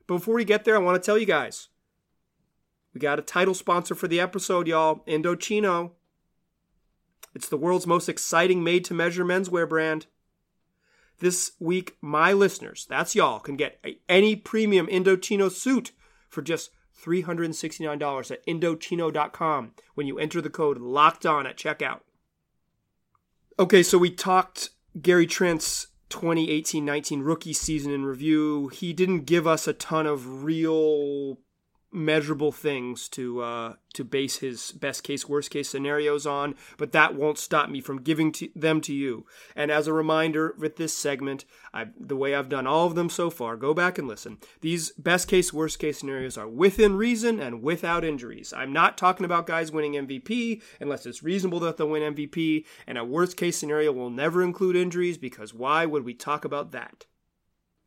But 0.07 0.15
before 0.15 0.35
we 0.35 0.45
get 0.45 0.65
there, 0.65 0.75
I 0.75 0.81
want 0.81 1.01
to 1.01 1.05
tell 1.05 1.19
you 1.19 1.27
guys 1.27 1.69
we 2.95 3.01
got 3.01 3.19
a 3.19 3.23
title 3.23 3.55
sponsor 3.55 3.95
for 3.95 4.09
the 4.09 4.21
episode, 4.21 4.67
y'all 4.67 5.05
Indochino. 5.07 5.93
It's 7.35 7.49
the 7.49 7.59
world's 7.59 7.87
most 7.87 8.09
exciting 8.09 8.65
made 8.65 8.85
to 8.87 8.95
measure 8.95 9.25
menswear 9.25 9.69
brand. 9.69 10.07
This 11.21 11.53
week, 11.61 11.97
my 12.01 12.33
listeners, 12.33 12.87
that's 12.89 13.15
y'all, 13.15 13.41
can 13.41 13.57
get 13.57 13.85
any 14.09 14.35
premium 14.35 14.87
Indochino 14.87 15.51
suit 15.51 15.93
for 16.29 16.43
just 16.43 16.71
$369 17.03 18.31
at 18.31 18.47
Indochino.com 18.47 19.73
when 19.95 20.07
you 20.07 20.19
enter 20.19 20.41
the 20.41 20.51
code 20.51 20.79
locked 20.79 21.25
on 21.25 21.47
at 21.47 21.57
checkout. 21.57 22.01
Okay, 23.59 23.83
so 23.83 23.99
we 23.99 24.11
talked 24.11 24.71
Gary 25.01 25.27
Trent's 25.27 25.89
2018 26.11 26.85
19 26.85 27.21
rookie 27.21 27.53
season 27.53 27.93
in 27.93 28.05
review. 28.05 28.69
He 28.69 28.93
didn't 28.93 29.25
give 29.25 29.47
us 29.47 29.67
a 29.67 29.73
ton 29.73 30.07
of 30.07 30.45
real 30.45 31.39
measurable 31.91 32.53
things 32.53 33.09
to 33.09 33.41
uh, 33.41 33.75
to 33.95 34.05
base 34.05 34.39
his 34.39 34.73
best 34.73 35.03
case, 35.03 35.29
worst 35.29 35.51
case 35.51 35.69
scenarios 35.69 36.27
on, 36.27 36.55
but 36.77 36.93
that 36.93 37.15
won't 37.15 37.39
stop 37.39 37.71
me 37.71 37.81
from 37.81 38.03
giving 38.03 38.31
to 38.33 38.49
them 38.55 38.81
to 38.83 38.93
you. 38.93 39.27
And 39.57 39.71
as 39.71 39.87
a 39.87 39.93
reminder, 39.93 40.55
with 40.59 40.77
this 40.77 40.97
segment, 40.97 41.45
I, 41.73 41.87
the 41.99 42.17
way 42.17 42.35
I've 42.35 42.49
done 42.49 42.67
all 42.67 42.87
of 42.87 42.95
them 42.95 43.09
so 43.09 43.31
far, 43.31 43.57
go 43.57 43.73
back 43.73 43.99
and 43.99 44.07
listen. 44.07 44.39
These 44.61 44.93
best 44.93 45.29
case, 45.29 45.53
worst 45.53 45.79
case 45.79 45.99
scenarios 45.99 46.37
are 46.37 46.49
within 46.49 46.97
reason 46.97 47.41
and 47.41 47.63
without 47.63 48.05
injuries. 48.05 48.53
I'm 48.55 48.73
not 48.73 48.99
talking 48.99 49.25
about 49.25 49.47
guys 49.47 49.73
winning 49.73 49.95
MVP 49.95 50.63
unless 50.81 51.07
it's 51.07 51.23
reasonable 51.23 51.61
that 51.61 51.77
they'll 51.77 51.89
win 51.89 52.15
MVP, 52.15 52.65
and 52.87 52.99
a 52.99 53.05
worst 53.05 53.37
case 53.37 53.57
scenario 53.57 53.93
will 53.93 54.11
never 54.11 54.43
include 54.43 54.77
injuries 54.77 55.19
because 55.19 55.55
why 55.55 55.87
would 55.87 56.05
we 56.05 56.15
talk 56.15 56.45
about 56.45 56.73
that? 56.73 57.07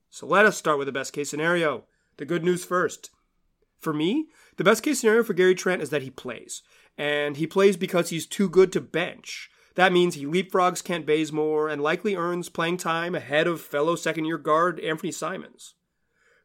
So 0.10 0.26
let 0.26 0.46
us 0.46 0.58
start 0.58 0.78
with 0.78 0.88
the 0.88 0.92
best 0.92 1.14
case 1.14 1.30
scenario. 1.30 1.86
The 2.18 2.26
good 2.26 2.44
news 2.44 2.66
first. 2.66 3.12
For 3.82 3.94
me, 3.94 4.28
the 4.58 4.64
best 4.64 4.84
case 4.84 5.02
scenario 5.02 5.24
for 5.24 5.34
Gary 5.34 5.56
Trent 5.56 5.82
is 5.82 5.90
that 5.90 6.04
he 6.04 6.12
plays. 6.12 6.62
And 6.98 7.38
he 7.38 7.48
plays 7.48 7.78
because 7.78 8.10
he's 8.10 8.28
too 8.28 8.48
good 8.48 8.72
to 8.74 8.82
bench. 8.82 9.50
That 9.76 9.92
means 9.92 10.16
he 10.16 10.26
leapfrogs 10.26 10.84
Kent 10.84 11.06
Bazemore 11.06 11.68
and 11.68 11.82
likely 11.82 12.16
earns 12.16 12.50
playing 12.50 12.78
time 12.78 13.16
ahead 13.16 13.48
of 13.48 13.62
fellow 13.62 13.96
second 13.96 14.26
year 14.26 14.38
guard 14.38 14.80
Anfernee 14.80 15.14
Simons. 15.14 15.74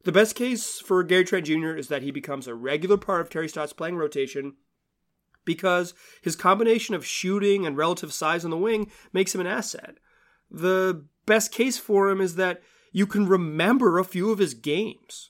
The 0.03 0.11
best 0.11 0.35
case 0.35 0.79
for 0.79 1.03
Gary 1.03 1.25
Trent 1.25 1.45
Jr. 1.45 1.75
is 1.75 1.89
that 1.89 2.01
he 2.01 2.11
becomes 2.11 2.47
a 2.47 2.55
regular 2.55 2.97
part 2.97 3.21
of 3.21 3.29
Terry 3.29 3.49
Stotts' 3.49 3.73
playing 3.73 3.97
rotation 3.97 4.55
because 5.43 5.93
his 6.21 6.35
combination 6.35 6.95
of 6.95 7.05
shooting 7.05 7.65
and 7.65 7.77
relative 7.77 8.13
size 8.13 8.45
on 8.45 8.51
the 8.51 8.57
wing 8.57 8.89
makes 9.11 9.35
him 9.35 9.41
an 9.41 9.47
asset. 9.47 9.97
The 10.49 11.05
best 11.25 11.51
case 11.51 11.77
for 11.77 12.09
him 12.09 12.21
is 12.21 12.35
that 12.35 12.61
you 12.91 13.05
can 13.05 13.27
remember 13.27 13.99
a 13.99 14.05
few 14.05 14.31
of 14.31 14.39
his 14.39 14.53
games. 14.53 15.29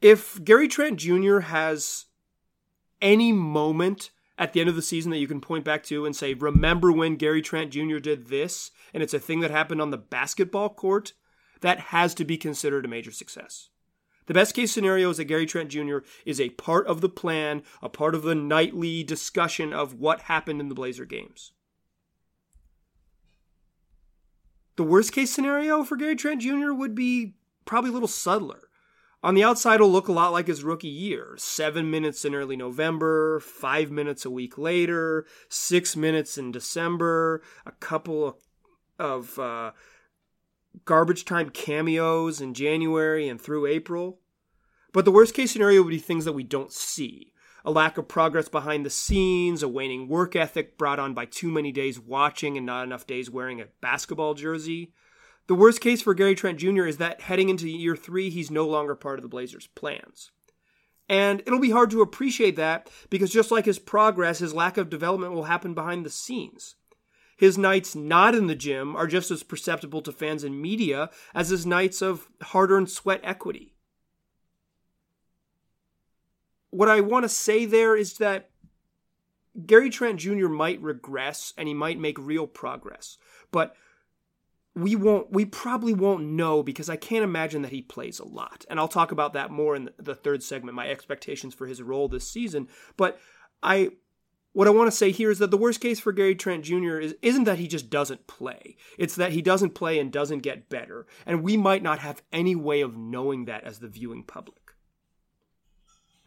If 0.00 0.42
Gary 0.42 0.66
Trent 0.66 0.98
Jr. 0.98 1.40
has 1.40 2.06
any 3.02 3.32
moment 3.32 4.10
at 4.38 4.52
the 4.52 4.60
end 4.60 4.70
of 4.70 4.76
the 4.76 4.82
season 4.82 5.10
that 5.10 5.18
you 5.18 5.28
can 5.28 5.40
point 5.40 5.64
back 5.64 5.82
to 5.84 6.06
and 6.06 6.16
say, 6.16 6.32
remember 6.32 6.90
when 6.90 7.16
Gary 7.16 7.42
Trent 7.42 7.70
Jr. 7.70 7.98
did 7.98 8.28
this, 8.28 8.70
and 8.94 9.02
it's 9.02 9.12
a 9.12 9.18
thing 9.18 9.40
that 9.40 9.50
happened 9.50 9.82
on 9.82 9.90
the 9.90 9.98
basketball 9.98 10.70
court, 10.70 11.12
that 11.60 11.78
has 11.78 12.14
to 12.14 12.24
be 12.24 12.38
considered 12.38 12.86
a 12.86 12.88
major 12.88 13.12
success. 13.12 13.68
The 14.24 14.34
best 14.34 14.54
case 14.54 14.72
scenario 14.72 15.10
is 15.10 15.18
that 15.18 15.24
Gary 15.24 15.44
Trent 15.44 15.68
Jr. 15.68 15.98
is 16.24 16.40
a 16.40 16.50
part 16.50 16.86
of 16.86 17.02
the 17.02 17.08
plan, 17.08 17.62
a 17.82 17.90
part 17.90 18.14
of 18.14 18.22
the 18.22 18.34
nightly 18.34 19.02
discussion 19.02 19.74
of 19.74 19.94
what 19.94 20.22
happened 20.22 20.60
in 20.60 20.68
the 20.68 20.74
Blazer 20.74 21.04
games. 21.04 21.52
The 24.76 24.84
worst 24.84 25.12
case 25.12 25.30
scenario 25.30 25.84
for 25.84 25.96
Gary 25.96 26.16
Trent 26.16 26.40
Jr. 26.40 26.72
would 26.72 26.94
be 26.94 27.34
probably 27.66 27.90
a 27.90 27.92
little 27.92 28.08
subtler. 28.08 28.69
On 29.22 29.34
the 29.34 29.44
outside, 29.44 29.76
it'll 29.76 29.90
look 29.90 30.08
a 30.08 30.12
lot 30.12 30.32
like 30.32 30.46
his 30.46 30.64
rookie 30.64 30.88
year 30.88 31.34
seven 31.36 31.90
minutes 31.90 32.24
in 32.24 32.34
early 32.34 32.56
November, 32.56 33.40
five 33.40 33.90
minutes 33.90 34.24
a 34.24 34.30
week 34.30 34.56
later, 34.56 35.26
six 35.48 35.94
minutes 35.94 36.38
in 36.38 36.52
December, 36.52 37.42
a 37.66 37.72
couple 37.72 38.38
of, 38.98 39.38
uh, 39.38 39.72
garbage 40.84 41.24
time 41.24 41.50
cameos 41.50 42.40
in 42.40 42.54
January 42.54 43.28
and 43.28 43.40
through 43.40 43.66
April. 43.66 44.20
But 44.92 45.04
the 45.04 45.12
worst 45.12 45.34
case 45.34 45.52
scenario 45.52 45.82
would 45.82 45.90
be 45.90 45.98
things 45.98 46.24
that 46.24 46.32
we 46.32 46.44
don't 46.44 46.72
see 46.72 47.32
a 47.64 47.70
lack 47.70 47.98
of 47.98 48.08
progress 48.08 48.48
behind 48.48 48.86
the 48.86 48.90
scenes, 48.90 49.62
a 49.62 49.68
waning 49.68 50.08
work 50.08 50.34
ethic 50.34 50.78
brought 50.78 50.98
on 50.98 51.14
by 51.14 51.26
too 51.26 51.50
many 51.50 51.72
days 51.72 52.00
watching 52.00 52.56
and 52.56 52.66
not 52.66 52.84
enough 52.84 53.06
days 53.06 53.30
wearing 53.30 53.60
a 53.60 53.66
basketball 53.80 54.34
jersey. 54.34 54.92
The 55.50 55.56
worst 55.56 55.80
case 55.80 56.00
for 56.00 56.14
Gary 56.14 56.36
Trent 56.36 56.60
Jr. 56.60 56.86
is 56.86 56.98
that 56.98 57.22
heading 57.22 57.48
into 57.48 57.68
year 57.68 57.96
three, 57.96 58.30
he's 58.30 58.52
no 58.52 58.68
longer 58.68 58.94
part 58.94 59.18
of 59.18 59.24
the 59.24 59.28
Blazers' 59.28 59.66
plans. 59.66 60.30
And 61.08 61.40
it'll 61.40 61.58
be 61.58 61.72
hard 61.72 61.90
to 61.90 62.02
appreciate 62.02 62.54
that 62.54 62.88
because 63.10 63.32
just 63.32 63.50
like 63.50 63.64
his 63.64 63.80
progress, 63.80 64.38
his 64.38 64.54
lack 64.54 64.76
of 64.76 64.88
development 64.88 65.32
will 65.32 65.46
happen 65.46 65.74
behind 65.74 66.06
the 66.06 66.08
scenes. 66.08 66.76
His 67.36 67.58
nights 67.58 67.96
not 67.96 68.36
in 68.36 68.46
the 68.46 68.54
gym 68.54 68.94
are 68.94 69.08
just 69.08 69.32
as 69.32 69.42
perceptible 69.42 70.02
to 70.02 70.12
fans 70.12 70.44
and 70.44 70.62
media 70.62 71.10
as 71.34 71.48
his 71.48 71.66
nights 71.66 72.00
of 72.00 72.28
hard 72.42 72.70
earned 72.70 72.88
sweat 72.88 73.20
equity. 73.24 73.74
What 76.70 76.88
I 76.88 77.00
want 77.00 77.24
to 77.24 77.28
say 77.28 77.64
there 77.64 77.96
is 77.96 78.18
that 78.18 78.50
Gary 79.66 79.90
Trent 79.90 80.20
Jr. 80.20 80.46
might 80.46 80.80
regress 80.80 81.52
and 81.58 81.66
he 81.66 81.74
might 81.74 81.98
make 81.98 82.20
real 82.20 82.46
progress, 82.46 83.18
but 83.50 83.74
we 84.74 84.94
won't 84.94 85.32
we 85.32 85.44
probably 85.44 85.92
won't 85.92 86.24
know 86.24 86.62
because 86.62 86.88
I 86.88 86.96
can't 86.96 87.24
imagine 87.24 87.62
that 87.62 87.72
he 87.72 87.82
plays 87.82 88.18
a 88.20 88.26
lot. 88.26 88.64
And 88.70 88.78
I'll 88.78 88.88
talk 88.88 89.12
about 89.12 89.32
that 89.32 89.50
more 89.50 89.74
in 89.74 89.90
the 89.98 90.14
third 90.14 90.42
segment, 90.42 90.76
my 90.76 90.88
expectations 90.88 91.54
for 91.54 91.66
his 91.66 91.82
role 91.82 92.08
this 92.08 92.28
season. 92.28 92.68
But 92.96 93.18
I 93.62 93.90
what 94.52 94.66
I 94.66 94.72
want 94.72 94.90
to 94.90 94.96
say 94.96 95.10
here 95.10 95.30
is 95.30 95.38
that 95.38 95.50
the 95.50 95.56
worst 95.56 95.80
case 95.80 96.00
for 96.00 96.12
Gary 96.12 96.34
Trent 96.34 96.64
Jr. 96.64 96.98
is 96.98 97.14
isn't 97.22 97.44
that 97.44 97.58
he 97.58 97.66
just 97.66 97.90
doesn't 97.90 98.26
play. 98.26 98.76
It's 98.98 99.16
that 99.16 99.32
he 99.32 99.42
doesn't 99.42 99.74
play 99.74 99.98
and 99.98 100.12
doesn't 100.12 100.40
get 100.40 100.68
better. 100.68 101.06
And 101.26 101.42
we 101.42 101.56
might 101.56 101.82
not 101.82 101.98
have 102.00 102.22
any 102.32 102.54
way 102.54 102.80
of 102.80 102.96
knowing 102.96 103.46
that 103.46 103.64
as 103.64 103.80
the 103.80 103.88
viewing 103.88 104.24
public. 104.24 104.56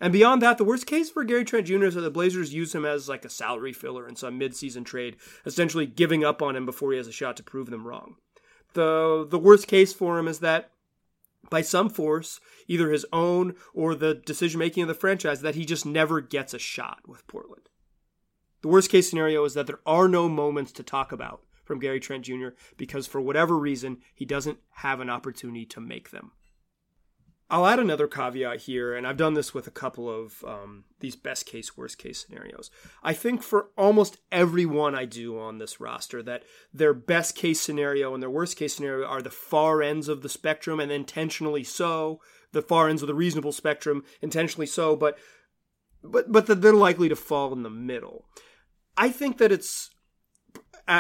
And 0.02 0.12
beyond 0.12 0.42
that, 0.42 0.58
the 0.58 0.66
worst 0.66 0.86
case 0.86 1.10
for 1.10 1.24
Gary 1.24 1.46
Trent 1.46 1.68
Jr. 1.68 1.86
is 1.86 1.96
that 1.96 2.02
the 2.02 2.12
Blazers 2.12 2.54
use 2.54 2.76
him 2.76 2.84
as 2.84 3.08
like 3.08 3.24
a 3.24 3.30
salary 3.30 3.72
filler 3.72 4.06
in 4.06 4.18
some 4.18 4.38
midseason 4.38 4.84
trade, 4.84 5.16
essentially 5.46 5.86
giving 5.86 6.26
up 6.26 6.42
on 6.42 6.58
him 6.58 6.66
before 6.66 6.92
he 6.92 6.98
has 6.98 7.08
a 7.08 7.14
shot 7.14 7.38
to 7.38 7.44
prove 7.44 7.70
them 7.70 7.88
wrong. 7.88 8.18
The 8.74 9.26
the 9.30 9.40
worst 9.40 9.68
case 9.68 9.94
for 9.94 10.18
him 10.18 10.28
is 10.28 10.40
that 10.40 10.72
by 11.50 11.62
some 11.62 11.90
force, 11.90 12.40
either 12.68 12.90
his 12.90 13.06
own 13.14 13.56
or 13.74 13.96
the 13.96 14.14
decision 14.14 14.60
making 14.60 14.84
of 14.84 14.88
the 14.88 14.94
franchise, 14.94 15.42
that 15.42 15.56
he 15.56 15.66
just 15.66 15.86
never 15.86 16.22
gets 16.22 16.54
a 16.54 16.60
shot 16.60 17.08
with 17.08 17.28
Portland. 17.28 17.70
The 18.62 18.70
worst 18.70 18.90
case 18.90 19.10
scenario 19.10 19.44
is 19.44 19.54
that 19.54 19.68
there 19.68 19.82
are 19.86 20.08
no 20.08 20.30
moments 20.30 20.72
to 20.74 20.84
talk 20.84 21.12
about 21.12 21.44
from 21.66 21.80
Gary 21.80 22.00
Trent 22.00 22.26
Jr. 22.26 22.50
because 22.78 23.08
for 23.08 23.22
whatever 23.22 23.58
reason, 23.58 23.98
he 24.16 24.26
doesn't 24.26 24.60
have 24.76 25.00
an 25.00 25.10
opportunity 25.10 25.66
to 25.66 25.82
make 25.82 26.12
them. 26.12 26.32
I'll 27.54 27.68
add 27.68 27.78
another 27.78 28.08
caveat 28.08 28.62
here, 28.62 28.96
and 28.96 29.06
I've 29.06 29.16
done 29.16 29.36
this 29.36 29.54
with 29.54 29.68
a 29.68 29.72
couple 29.72 30.10
of 30.10 30.44
um, 30.44 30.86
these 31.02 31.16
best 31.16 31.46
case, 31.46 31.78
worst 31.78 32.00
case 32.00 32.26
scenarios. 32.26 32.72
I 33.04 33.14
think 33.14 33.44
for 33.44 33.68
almost 33.78 34.18
everyone 34.32 34.96
I 34.96 35.06
do 35.06 35.38
on 35.38 35.60
this 35.60 35.80
roster, 35.80 36.24
that 36.24 36.46
their 36.74 36.96
best 36.96 37.36
case 37.36 37.62
scenario 37.62 38.12
and 38.12 38.24
their 38.24 38.30
worst 38.32 38.58
case 38.58 38.74
scenario 38.74 39.06
are 39.06 39.22
the 39.22 39.30
far 39.30 39.84
ends 39.84 40.08
of 40.08 40.24
the 40.24 40.30
spectrum, 40.30 40.80
and 40.80 40.92
intentionally 40.92 41.64
so. 41.64 42.20
The 42.54 42.64
far 42.64 42.90
ends 42.90 43.04
of 43.04 43.08
the 43.08 43.14
reasonable 43.14 43.52
spectrum, 43.52 44.04
intentionally 44.20 44.66
so, 44.66 44.96
but 44.96 45.20
but 46.04 46.32
but 46.32 46.48
that 46.48 46.64
they're 46.64 46.74
likely 46.74 47.08
to 47.08 47.16
fall 47.16 47.54
in 47.54 47.62
the 47.62 47.70
middle. 47.70 48.26
I 48.98 49.10
think 49.10 49.38
that 49.38 49.52
it's. 49.52 49.92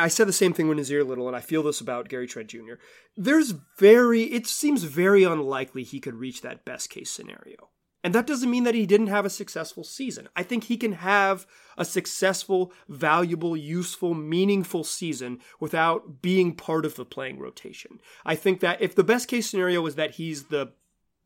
I 0.01 0.07
said 0.07 0.27
the 0.27 0.33
same 0.33 0.53
thing 0.53 0.67
when 0.67 0.77
Nassir 0.77 1.05
Little, 1.05 1.27
and 1.27 1.35
I 1.35 1.41
feel 1.41 1.63
this 1.63 1.81
about 1.81 2.09
Gary 2.09 2.27
Trent 2.27 2.49
Jr. 2.49 2.75
There's 3.15 3.53
very, 3.77 4.23
it 4.23 4.47
seems 4.47 4.83
very 4.83 5.23
unlikely 5.23 5.83
he 5.83 5.99
could 5.99 6.15
reach 6.15 6.41
that 6.41 6.65
best 6.65 6.89
case 6.89 7.11
scenario. 7.11 7.69
And 8.03 8.13
that 8.13 8.27
doesn't 8.27 8.51
mean 8.51 8.65
that 8.65 8.75
he 8.75 8.85
didn't 8.85 9.07
have 9.07 9.25
a 9.25 9.29
successful 9.29 9.85
season. 9.85 10.27
I 10.35 10.43
think 10.43 10.65
he 10.65 10.75
can 10.75 10.93
have 10.93 11.47
a 11.77 11.85
successful, 11.85 12.73
valuable, 12.89 13.55
useful, 13.55 14.13
meaningful 14.13 14.83
season 14.83 15.39
without 15.61 16.21
being 16.21 16.53
part 16.53 16.85
of 16.85 16.95
the 16.95 17.05
playing 17.05 17.39
rotation. 17.39 18.01
I 18.25 18.35
think 18.35 18.59
that 18.59 18.81
if 18.81 18.93
the 18.93 19.05
best 19.05 19.29
case 19.29 19.49
scenario 19.49 19.85
is 19.85 19.95
that 19.95 20.15
he's 20.15 20.45
the 20.45 20.73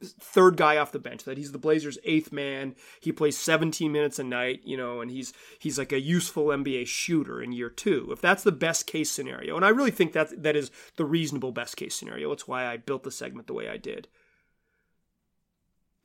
third 0.04 0.58
guy 0.58 0.78
off 0.78 0.92
the 0.92 1.00
bench 1.00 1.24
that 1.24 1.38
he's 1.38 1.52
the 1.52 1.58
blazers 1.58 1.98
eighth 2.04 2.32
man. 2.32 2.76
He 3.00 3.12
plays 3.12 3.38
17 3.38 3.92
minutes 3.92 4.20
a 4.20 4.24
night 4.24 4.62
you 4.64 4.78
know 4.78 5.02
and 5.02 5.10
he's 5.10 5.34
he's 5.60 5.78
like 5.78 5.92
a 5.92 6.00
useful 6.00 6.48
nba 6.48 6.86
shooter 6.86 7.42
in 7.42 7.52
year 7.52 7.70
two 7.70 8.10
if 8.12 8.22
that's 8.22 8.44
the 8.44 8.52
best 8.52 8.88
case 8.88 9.10
scenario. 9.12 9.56
And 9.56 9.66
i 9.66 9.70
really 9.70 9.92
think 9.92 10.14
that 10.14 10.44
that 10.44 10.56
is 10.56 10.72
the 10.96 11.06
reasonable 11.06 11.52
best 11.52 11.78
case 11.78 11.96
scenario. 11.96 12.30
That's 12.30 12.48
why 12.48 12.66
i 12.66 12.78
built 12.78 13.04
the 13.04 13.12
segment 13.12 13.48
the 13.48 13.54
way 13.54 13.70
i 13.70 13.78
did. 13.78 14.08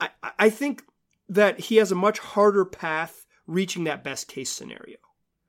I 0.00 0.10
i 0.38 0.50
think 0.50 0.84
that 1.28 1.60
he 1.60 1.76
has 1.76 1.92
a 1.92 1.96
much 1.96 2.18
harder 2.18 2.64
path 2.64 3.26
reaching 3.46 3.84
that 3.84 4.04
best 4.04 4.28
case 4.28 4.50
scenario 4.50 4.96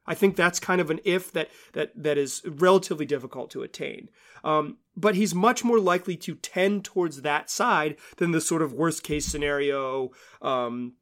I 0.05 0.15
think 0.15 0.35
that's 0.35 0.59
kind 0.59 0.81
of 0.81 0.89
an 0.89 0.99
if 1.05 1.31
that 1.31 1.49
that 1.73 1.91
that 1.95 2.17
is 2.17 2.41
relatively 2.45 3.05
difficult 3.05 3.49
to 3.51 3.63
attain. 3.63 4.09
Um, 4.43 4.77
but 4.95 5.15
he's 5.15 5.33
much 5.33 5.63
more 5.63 5.79
likely 5.79 6.17
to 6.17 6.35
tend 6.35 6.83
towards 6.83 7.21
that 7.21 7.49
side 7.49 7.95
than 8.17 8.31
the 8.31 8.41
sort 8.41 8.61
of 8.61 8.73
worst 8.73 9.03
case 9.03 9.25
scenario, 9.25 10.11
um, 10.41 10.93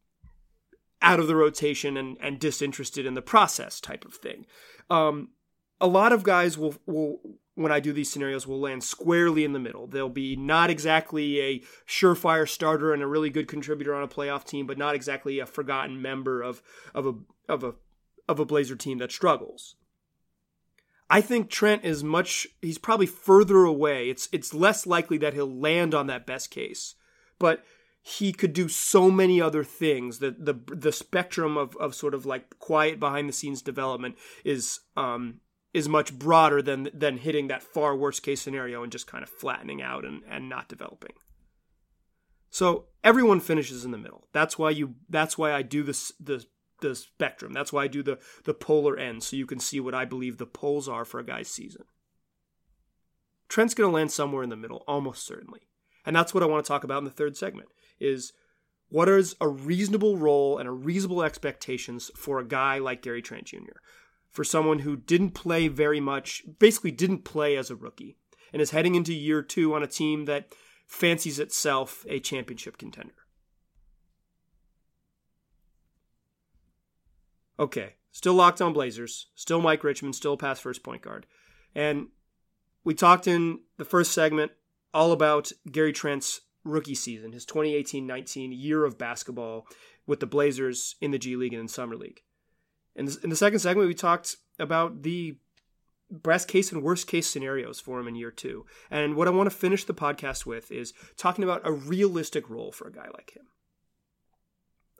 out 1.02 1.20
of 1.20 1.28
the 1.28 1.36
rotation 1.36 1.98
and, 1.98 2.18
and 2.22 2.40
disinterested 2.40 3.06
in 3.06 3.16
the 3.16 3.22
process 3.22 3.82
type 3.82 4.06
of 4.06 4.14
thing. 4.14 4.46
Um, 4.90 5.30
a 5.80 5.88
lot 5.88 6.14
of 6.14 6.24
guys 6.24 6.58
will 6.58 6.76
will 6.86 7.20
when 7.56 7.72
I 7.72 7.80
do 7.80 7.92
these 7.92 8.12
scenarios 8.12 8.48
will 8.48 8.60
land 8.60 8.84
squarely 8.84 9.44
in 9.44 9.54
the 9.54 9.60
middle. 9.60 9.88
They'll 9.88 10.10
be 10.10 10.36
not 10.36 10.70
exactly 10.70 11.42
a 11.42 11.62
surefire 11.88 12.48
starter 12.48 12.94
and 12.94 13.04
a 13.04 13.08
really 13.08 13.30
good 13.30 13.48
contributor 13.48 13.94
on 13.94 14.04
a 14.04 14.08
playoff 14.08 14.46
team, 14.46 14.68
but 14.68 14.78
not 14.78 14.96
exactly 14.96 15.40
a 15.40 15.46
forgotten 15.46 16.02
member 16.02 16.42
of 16.42 16.62
of 16.94 17.06
a 17.08 17.14
of 17.50 17.64
a 17.64 17.74
of 18.28 18.40
a 18.40 18.46
Blazer 18.46 18.76
team 18.76 18.98
that 19.00 19.12
struggles. 19.12 19.76
I 21.10 21.20
think 21.20 21.50
Trent 21.50 21.84
is 21.84 22.04
much 22.04 22.48
he's 22.62 22.78
probably 22.78 23.06
further 23.06 23.66
away. 23.66 24.10
It's 24.10 24.30
it's 24.32 24.54
less 24.54 24.88
likely 24.88 25.18
that 25.18 25.34
he'll 25.34 25.54
land 25.54 25.94
on 25.94 26.08
that 26.08 26.26
best 26.26 26.52
case. 26.52 26.96
But 27.38 27.66
he 28.02 28.32
could 28.32 28.54
do 28.54 28.68
so 28.68 29.12
many 29.12 29.42
other 29.42 29.64
things. 29.64 30.20
The 30.20 30.32
the 30.32 30.56
the 30.74 30.92
spectrum 30.94 31.58
of, 31.58 31.76
of 31.78 31.94
sort 31.96 32.14
of 32.14 32.26
like 32.26 32.58
quiet 32.60 33.00
behind 33.00 33.28
the 33.28 33.34
scenes 33.34 33.62
development 33.62 34.16
is 34.46 34.80
um 34.96 35.42
is 35.74 35.90
much 35.90 36.18
broader 36.18 36.62
than 36.62 36.90
than 36.94 37.18
hitting 37.18 37.48
that 37.48 37.64
far 37.64 37.96
worst 37.96 38.24
case 38.24 38.42
scenario 38.42 38.82
and 38.82 38.92
just 38.92 39.08
kind 39.08 39.24
of 39.24 39.30
flattening 39.30 39.82
out 39.82 40.06
and, 40.06 40.22
and 40.30 40.50
not 40.50 40.68
developing. 40.68 41.14
So 42.50 42.86
everyone 43.04 43.40
finishes 43.40 43.86
in 43.86 43.92
the 43.92 43.98
middle. 43.98 44.28
That's 44.34 44.58
why 44.58 44.72
you 44.72 44.96
that's 45.10 45.38
why 45.38 45.54
I 45.54 45.62
do 45.62 45.84
this 45.84 46.12
the 46.20 46.46
the 46.82 46.96
spectrum. 46.96 47.54
That's 47.54 47.72
why 47.72 47.86
I 47.86 47.88
do 47.88 48.04
the 48.04 48.20
the 48.44 48.54
polar 48.54 48.98
ends 48.98 49.28
so 49.28 49.36
you 49.36 49.46
can 49.46 49.60
see 49.60 49.80
what 49.80 49.96
I 49.96 50.06
believe 50.06 50.38
the 50.38 50.46
poles 50.46 50.90
are 50.90 51.06
for 51.06 51.20
a 51.20 51.26
guy's 51.26 51.48
season. 51.48 51.84
Trent's 53.48 53.74
going 53.74 53.90
to 53.90 53.94
land 53.94 54.12
somewhere 54.12 54.44
in 54.44 54.50
the 54.50 54.56
middle, 54.56 54.84
almost 54.88 55.26
certainly. 55.26 55.62
And 56.06 56.16
that's 56.16 56.34
what 56.34 56.42
I 56.42 56.46
want 56.46 56.64
to 56.64 56.68
talk 56.68 56.84
about 56.84 57.00
in 57.00 57.04
the 57.04 57.12
third 57.12 57.36
segment 57.38 57.70
is 58.00 58.34
What 58.90 59.10
is 59.10 59.36
a 59.40 59.48
reasonable 59.48 60.18
role 60.18 60.58
and 60.58 60.68
a 60.68 60.72
reasonable 60.72 61.24
expectations 61.24 62.12
for 62.16 62.40
a 62.40 62.48
guy 62.48 62.80
like 62.80 63.02
Gary 63.02 63.22
Trent 63.22 63.46
Jr.? 63.46 63.80
For 64.30 64.44
someone 64.46 64.80
who 64.80 64.96
didn't 64.96 65.32
play 65.32 65.68
very 65.68 66.00
much, 66.00 66.44
basically 66.60 66.92
didn't 66.92 67.26
play 67.26 67.58
as 67.58 67.70
a 67.70 67.76
rookie, 67.76 68.16
and 68.54 68.62
is 68.62 68.72
heading 68.72 68.96
into 68.96 69.14
year 69.14 69.42
two 69.42 69.74
on 69.74 69.84
a 69.84 69.88
team 69.88 70.26
that 70.26 70.54
fancies 70.88 71.38
itself 71.38 72.06
a 72.08 72.20
championship 72.20 72.78
contender. 72.78 73.14
Okay, 77.62 77.94
still 78.12 78.34
locked 78.34 78.60
on 78.60 78.74
Blazers, 78.74 79.28
still 79.36 79.62
Mike 79.62 79.84
Richman, 79.84 80.14
still 80.14 80.36
past 80.36 80.64
first 80.64 80.82
point 80.82 81.04
guard. 81.04 81.28
And 81.76 82.08
we 82.84 82.96
talked 82.96 83.28
in 83.28 83.60
the 83.78 83.86
first 83.86 84.14
segment 84.14 84.52
all 84.96 85.12
about 85.12 85.52
Gary 85.72 85.94
Trent's 85.94 86.42
rookie 86.64 86.96
season, 86.96 87.34
his 87.34 87.46
2018 87.46 88.08
19 88.08 88.52
year 88.52 88.84
of 88.84 88.98
basketball 88.98 89.68
with 90.08 90.20
the 90.20 90.26
Blazers 90.26 90.96
in 91.02 91.12
the 91.12 91.20
G 91.20 91.36
League 91.36 91.54
and 91.54 91.62
in 91.62 91.68
Summer 91.68 91.96
League. 91.96 92.24
In 92.96 93.08
in 93.24 93.30
the 93.30 93.36
second 93.36 93.60
segment, 93.60 93.88
we 93.88 93.94
talked 93.94 94.38
about 94.58 95.04
the 95.04 95.38
best 96.10 96.48
case 96.48 96.72
and 96.72 96.82
worst 96.82 97.06
case 97.06 97.28
scenarios 97.28 97.80
for 97.80 98.00
him 98.00 98.08
in 98.08 98.16
year 98.16 98.32
two. 98.32 98.66
And 98.90 99.16
what 99.16 99.28
I 99.28 99.32
want 99.32 99.50
to 99.52 99.56
finish 99.56 99.86
the 99.86 99.94
podcast 99.94 100.48
with 100.48 100.72
is 100.72 100.94
talking 101.16 101.44
about 101.44 101.62
a 101.64 101.72
realistic 101.72 102.50
role 102.50 102.72
for 102.72 102.88
a 102.88 102.92
guy 102.92 103.08
like 103.14 103.36
him. 103.36 103.46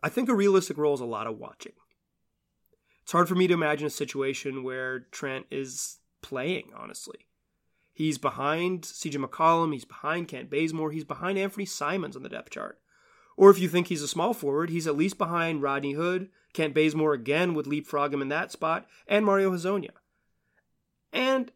I 0.04 0.10
think 0.10 0.30
a 0.30 0.36
realistic 0.36 0.78
role 0.78 0.94
is 0.94 1.02
a 1.02 1.06
lot 1.06 1.28
of 1.28 1.38
watching. 1.38 1.74
It's 3.12 3.14
hard 3.18 3.28
for 3.28 3.36
me 3.36 3.46
to 3.48 3.54
imagine 3.54 3.88
a 3.88 3.90
situation 3.90 4.64
where 4.64 5.02
Trent 5.12 5.46
is 5.52 5.98
playing, 6.22 6.72
honestly. 6.74 7.28
He's 7.92 8.18
behind 8.18 8.84
CJ 8.84 9.22
McCollum, 9.22 9.74
he's 9.74 9.84
behind 9.84 10.30
Kent 10.30 10.50
Bazemore, 10.50 10.92
he's 10.92 11.04
behind 11.04 11.38
Anfernee 11.38 11.68
Simons 11.68 12.16
on 12.16 12.24
the 12.24 12.30
depth 12.30 12.52
chart. 12.52 12.80
Or 13.36 13.50
if 13.50 13.60
you 13.60 13.68
think 13.68 13.88
he's 13.88 14.02
a 14.02 14.08
small 14.08 14.34
forward, 14.34 14.70
he's 14.70 14.88
at 14.88 14.96
least 14.96 15.18
behind 15.18 15.62
Rodney 15.62 15.92
Hood, 15.92 16.30
Kent 16.54 16.74
Bazemore 16.74 17.12
again 17.12 17.54
would 17.54 17.68
leapfrog 17.68 18.14
him 18.14 18.22
in 18.22 18.30
that 18.30 18.50
spot, 18.50 18.88
and 19.06 19.26
Mario 19.26 19.52
Hezonja. 19.52 19.92
And 21.12 21.52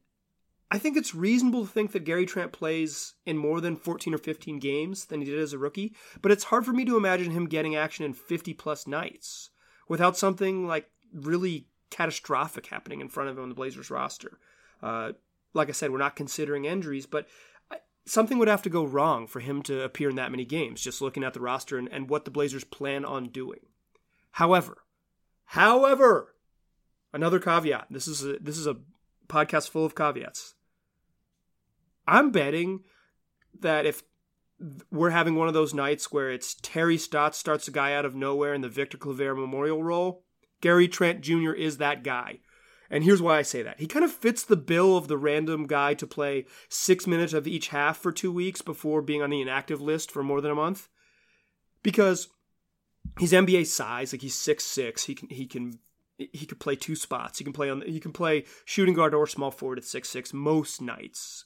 I 0.69 0.77
think 0.77 0.97
it's 0.97 1.15
reasonable 1.15 1.65
to 1.65 1.71
think 1.71 1.93
that 1.93 2.03
Gary 2.03 2.25
Trent 2.25 2.51
plays 2.51 3.13
in 3.25 3.37
more 3.37 3.61
than 3.61 3.77
14 3.77 4.13
or 4.13 4.17
15 4.17 4.59
games 4.59 5.05
than 5.05 5.21
he 5.21 5.25
did 5.25 5.39
as 5.39 5.53
a 5.53 5.57
rookie, 5.57 5.95
but 6.21 6.33
it's 6.33 6.43
hard 6.43 6.65
for 6.65 6.73
me 6.73 6.83
to 6.83 6.97
imagine 6.97 7.31
him 7.31 7.45
getting 7.45 7.77
action 7.77 8.03
in 8.03 8.11
50 8.11 8.53
plus 8.55 8.85
nights 8.85 9.51
without 9.87 10.17
something 10.17 10.67
like 10.67 10.89
really 11.15 11.67
catastrophic 11.89 12.67
happening 12.67 13.01
in 13.01 13.09
front 13.09 13.29
of 13.29 13.37
him 13.37 13.43
on 13.43 13.49
the 13.49 13.55
Blazers 13.55 13.89
roster. 13.89 14.37
Uh, 14.83 15.13
like 15.53 15.69
I 15.69 15.71
said, 15.71 15.91
we're 15.91 15.97
not 15.97 16.15
considering 16.15 16.65
injuries, 16.65 17.05
but 17.05 17.27
something 18.05 18.37
would 18.37 18.47
have 18.47 18.61
to 18.63 18.69
go 18.69 18.85
wrong 18.85 19.27
for 19.27 19.39
him 19.39 19.61
to 19.63 19.81
appear 19.81 20.09
in 20.09 20.15
that 20.17 20.31
many 20.31 20.45
games, 20.45 20.81
just 20.81 21.01
looking 21.01 21.23
at 21.23 21.33
the 21.33 21.39
roster 21.39 21.77
and, 21.77 21.87
and 21.91 22.09
what 22.09 22.25
the 22.25 22.31
Blazers 22.31 22.63
plan 22.63 23.05
on 23.05 23.29
doing. 23.29 23.61
However, 24.31 24.83
however, 25.45 26.35
another 27.13 27.39
caveat. 27.39 27.87
This 27.89 28.07
is 28.07 28.23
a, 28.23 28.37
this 28.39 28.57
is 28.57 28.67
a 28.67 28.77
podcast 29.27 29.69
full 29.69 29.85
of 29.85 29.95
caveats. 29.95 30.55
I'm 32.07 32.31
betting 32.31 32.81
that 33.61 33.85
if 33.85 34.03
we're 34.91 35.09
having 35.09 35.35
one 35.35 35.47
of 35.47 35.53
those 35.53 35.73
nights 35.73 36.11
where 36.11 36.29
it's 36.29 36.55
Terry 36.61 36.97
Stotts 36.97 37.37
starts 37.37 37.67
a 37.67 37.71
guy 37.71 37.93
out 37.93 38.05
of 38.05 38.15
nowhere 38.15 38.53
in 38.53 38.61
the 38.61 38.69
Victor 38.69 38.97
Claver 38.97 39.35
Memorial 39.35 39.81
role, 39.81 40.24
Gary 40.61 40.87
Trent 40.87 41.21
Jr. 41.21 41.51
is 41.51 41.77
that 41.77 42.03
guy. 42.03 42.39
And 42.89 43.03
here's 43.03 43.21
why 43.21 43.37
I 43.37 43.41
say 43.41 43.63
that. 43.63 43.79
He 43.79 43.87
kind 43.87 44.05
of 44.05 44.11
fits 44.11 44.43
the 44.43 44.55
bill 44.55 44.95
of 44.95 45.07
the 45.07 45.17
random 45.17 45.65
guy 45.65 45.95
to 45.95 46.05
play 46.05 46.45
six 46.69 47.07
minutes 47.07 47.33
of 47.33 47.47
each 47.47 47.69
half 47.69 47.97
for 47.97 48.11
two 48.11 48.31
weeks 48.31 48.61
before 48.61 49.01
being 49.01 49.21
on 49.21 49.31
the 49.31 49.41
inactive 49.41 49.81
list 49.81 50.11
for 50.11 50.23
more 50.23 50.41
than 50.41 50.51
a 50.51 50.55
month. 50.55 50.87
Because 51.81 52.29
he's 53.19 53.31
NBA 53.31 53.65
size, 53.67 54.13
like 54.13 54.21
he's 54.21 54.35
six 54.35 54.63
six. 54.63 55.05
He 55.05 55.15
can 55.15 55.29
he 55.29 55.45
can 55.45 55.79
he 56.17 56.45
could 56.45 56.59
play 56.59 56.75
two 56.75 56.95
spots. 56.95 57.39
He 57.39 57.43
can 57.43 57.53
play 57.53 57.69
on 57.69 57.81
he 57.81 57.99
can 57.99 58.11
play 58.11 58.45
shooting 58.65 58.93
guard 58.93 59.13
or 59.13 59.27
small 59.27 59.51
forward 59.51 59.79
at 59.79 59.83
six 59.83 60.09
six 60.09 60.33
most 60.33 60.81
nights. 60.81 61.45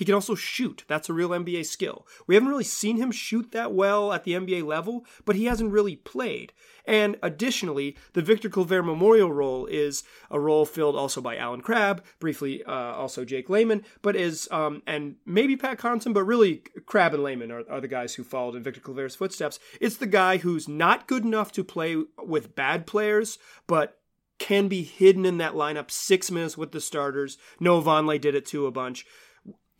He 0.00 0.06
can 0.06 0.14
also 0.14 0.34
shoot. 0.34 0.84
That's 0.88 1.10
a 1.10 1.12
real 1.12 1.28
NBA 1.28 1.66
skill. 1.66 2.06
We 2.26 2.34
haven't 2.34 2.48
really 2.48 2.64
seen 2.64 2.96
him 2.96 3.12
shoot 3.12 3.52
that 3.52 3.74
well 3.74 4.14
at 4.14 4.24
the 4.24 4.32
NBA 4.32 4.64
level, 4.64 5.04
but 5.26 5.36
he 5.36 5.44
hasn't 5.44 5.72
really 5.72 5.94
played. 5.94 6.54
And 6.86 7.18
additionally, 7.22 7.98
the 8.14 8.22
Victor 8.22 8.48
Claver 8.48 8.82
Memorial 8.82 9.30
role 9.30 9.66
is 9.66 10.02
a 10.30 10.40
role 10.40 10.64
filled 10.64 10.96
also 10.96 11.20
by 11.20 11.36
Allen 11.36 11.60
Crabbe, 11.60 12.02
briefly 12.18 12.64
uh, 12.64 12.72
also 12.72 13.26
Jake 13.26 13.50
Layman, 13.50 13.84
but 14.00 14.16
is, 14.16 14.48
um, 14.50 14.82
and 14.86 15.16
maybe 15.26 15.54
Pat 15.54 15.76
Connaughton, 15.76 16.14
but 16.14 16.24
really 16.24 16.62
Crabbe 16.86 17.12
and 17.12 17.22
Layman 17.22 17.50
are, 17.50 17.64
are 17.68 17.82
the 17.82 17.86
guys 17.86 18.14
who 18.14 18.24
followed 18.24 18.56
in 18.56 18.62
Victor 18.62 18.80
Claver's 18.80 19.16
footsteps. 19.16 19.58
It's 19.82 19.96
the 19.96 20.06
guy 20.06 20.38
who's 20.38 20.66
not 20.66 21.08
good 21.08 21.26
enough 21.26 21.52
to 21.52 21.62
play 21.62 21.98
with 22.16 22.54
bad 22.54 22.86
players, 22.86 23.38
but 23.66 23.98
can 24.38 24.66
be 24.66 24.82
hidden 24.82 25.26
in 25.26 25.36
that 25.36 25.52
lineup 25.52 25.90
six 25.90 26.30
minutes 26.30 26.56
with 26.56 26.72
the 26.72 26.80
starters. 26.80 27.36
Noah 27.60 27.82
Vonleh 27.82 28.18
did 28.18 28.34
it 28.34 28.46
too 28.46 28.64
a 28.64 28.70
bunch 28.70 29.04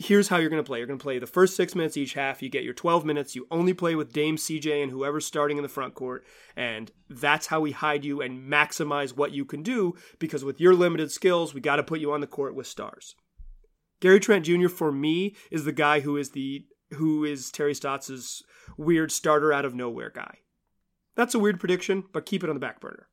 here's 0.00 0.28
how 0.28 0.38
you're 0.38 0.48
going 0.48 0.62
to 0.62 0.66
play. 0.66 0.78
You're 0.78 0.86
going 0.86 0.98
to 0.98 1.02
play 1.02 1.18
the 1.18 1.26
first 1.26 1.54
six 1.54 1.74
minutes 1.74 1.96
each 1.96 2.14
half. 2.14 2.42
You 2.42 2.48
get 2.48 2.64
your 2.64 2.72
12 2.72 3.04
minutes. 3.04 3.36
You 3.36 3.46
only 3.50 3.74
play 3.74 3.94
with 3.94 4.14
Dame 4.14 4.36
CJ 4.36 4.82
and 4.82 4.90
whoever's 4.90 5.26
starting 5.26 5.58
in 5.58 5.62
the 5.62 5.68
front 5.68 5.94
court. 5.94 6.24
And 6.56 6.90
that's 7.10 7.48
how 7.48 7.60
we 7.60 7.72
hide 7.72 8.04
you 8.04 8.22
and 8.22 8.50
maximize 8.50 9.14
what 9.14 9.32
you 9.32 9.44
can 9.44 9.62
do 9.62 9.94
because 10.18 10.42
with 10.42 10.58
your 10.58 10.74
limited 10.74 11.12
skills, 11.12 11.52
we 11.52 11.60
got 11.60 11.76
to 11.76 11.82
put 11.82 12.00
you 12.00 12.12
on 12.12 12.22
the 12.22 12.26
court 12.26 12.54
with 12.54 12.66
stars. 12.66 13.14
Gary 14.00 14.20
Trent 14.20 14.46
Jr. 14.46 14.68
for 14.68 14.90
me 14.90 15.36
is 15.50 15.64
the 15.64 15.72
guy 15.72 16.00
who 16.00 16.16
is 16.16 16.30
the 16.30 16.64
who 16.94 17.24
is 17.24 17.50
Terry 17.50 17.74
Stotts's 17.74 18.42
weird 18.76 19.12
starter 19.12 19.52
out 19.52 19.66
of 19.66 19.74
nowhere 19.74 20.10
guy. 20.10 20.38
That's 21.14 21.34
a 21.34 21.38
weird 21.38 21.60
prediction, 21.60 22.04
but 22.12 22.26
keep 22.26 22.42
it 22.42 22.48
on 22.48 22.56
the 22.56 22.60
back 22.60 22.80
burner. 22.80 23.08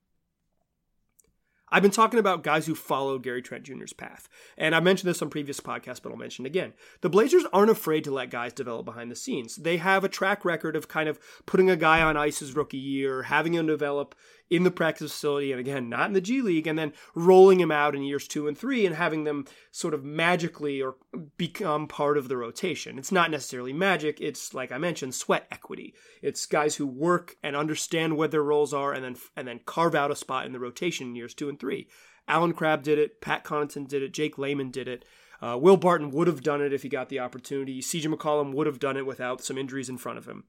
I've 1.70 1.82
been 1.82 1.92
talking 1.92 2.20
about 2.20 2.44
guys 2.44 2.66
who 2.66 2.76
followed 2.76 3.24
Gary 3.24 3.42
Trent 3.42 3.64
Jr.'s 3.64 3.92
path. 3.92 4.30
And 4.58 4.74
I 4.74 4.80
mentioned 4.80 5.10
this 5.10 5.22
on 5.22 5.30
previous 5.30 5.60
podcasts, 5.60 6.02
but 6.02 6.12
I'll 6.12 6.18
mention 6.18 6.46
it 6.46 6.50
again. 6.50 6.74
The 7.02 7.10
Blazers 7.10 7.44
aren't 7.52 7.72
afraid 7.72 8.06
to 8.06 8.12
let 8.12 8.30
guys 8.30 8.54
develop 8.54 8.86
behind 8.86 9.12
the 9.12 9.16
scenes. 9.16 9.58
They 9.58 9.78
have 9.78 10.04
a 10.04 10.10
track 10.10 10.46
record 10.46 10.76
of 10.76 10.88
kind 10.88 11.10
of 11.10 11.20
putting 11.46 11.70
a 11.70 11.76
guy 11.76 12.02
on 12.02 12.16
ice 12.16 12.40
his 12.40 12.56
rookie 12.56 12.78
year, 12.78 13.24
having 13.24 13.54
him 13.54 13.68
develop 13.68 14.16
in 14.50 14.64
the 14.64 14.72
practice 14.72 15.12
facility, 15.12 15.52
and 15.52 15.60
again, 15.60 15.90
not 15.90 16.08
in 16.08 16.14
the 16.14 16.22
G 16.22 16.42
League, 16.42 16.68
and 16.68 16.80
then 16.80 16.94
rolling 17.16 17.60
him 17.60 17.72
out 17.72 17.96
in 17.96 18.04
years 18.04 18.28
two 18.28 18.48
and 18.48 18.58
three 18.58 18.86
and 18.86 18.96
having 18.96 19.24
them 19.24 19.46
sort 19.72 19.94
of 19.94 20.04
magically 20.04 20.82
or 20.82 20.96
become 21.38 21.88
part 21.88 22.18
of 22.18 22.30
the 22.30 22.38
rotation. 22.38 22.98
It's 22.98 23.12
not 23.12 23.32
necessarily 23.32 23.74
magic, 23.74 24.22
it's 24.22 24.54
like 24.54 24.72
I 24.72 24.78
mentioned, 24.78 25.16
sweat 25.16 25.48
equity. 25.52 25.94
It's 26.22 26.46
guys 26.46 26.76
who 26.76 26.88
work 26.88 27.36
and 27.44 27.56
understand 27.56 28.16
what 28.16 28.32
their 28.32 28.44
roles 28.44 28.74
are 28.74 28.94
and 28.94 29.04
then 29.04 29.16
and 29.36 29.48
then 29.48 29.60
carve 29.66 29.96
out 29.96 30.12
a 30.12 30.16
spot 30.16 30.46
in 30.46 30.54
the 30.54 30.60
rotation 30.60 31.08
in 31.08 31.16
years 31.16 31.34
two 31.34 31.50
and 31.50 31.60
three. 31.60 31.88
Allen 32.28 32.54
Crabbe 32.54 32.84
did 32.84 33.00
it, 33.00 33.22
Pat 33.22 33.44
Connaughton 33.44 33.88
did 33.88 34.04
it, 34.04 34.14
Jake 34.14 34.38
Layman 34.38 34.72
did 34.72 34.88
it. 34.88 35.06
Uh, 35.42 35.58
Will 35.60 35.78
Barton 35.78 36.10
would 36.12 36.28
have 36.28 36.42
done 36.42 36.62
it 36.62 36.74
if 36.74 36.82
he 36.84 36.90
got 36.90 37.10
the 37.10 37.20
opportunity. 37.20 37.80
CJ 37.80 38.14
McCollum 38.14 38.54
would 38.54 38.66
have 38.66 38.80
done 38.80 38.98
it 38.98 39.06
without 39.06 39.44
some 39.44 39.58
injuries 39.58 39.88
in 39.88 39.98
front 39.98 40.18
of 40.18 40.28
him. 40.28 40.46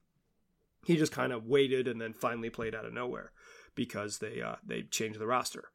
He 0.83 0.97
just 0.97 1.11
kind 1.11 1.31
of 1.31 1.45
waited 1.45 1.87
and 1.87 2.01
then 2.01 2.13
finally 2.13 2.49
played 2.49 2.73
out 2.73 2.85
of 2.85 2.93
nowhere 2.93 3.31
because 3.75 4.19
they 4.19 4.41
uh, 4.41 4.55
they 4.65 4.83
changed 4.83 5.19
the 5.19 5.27
roster. 5.27 5.69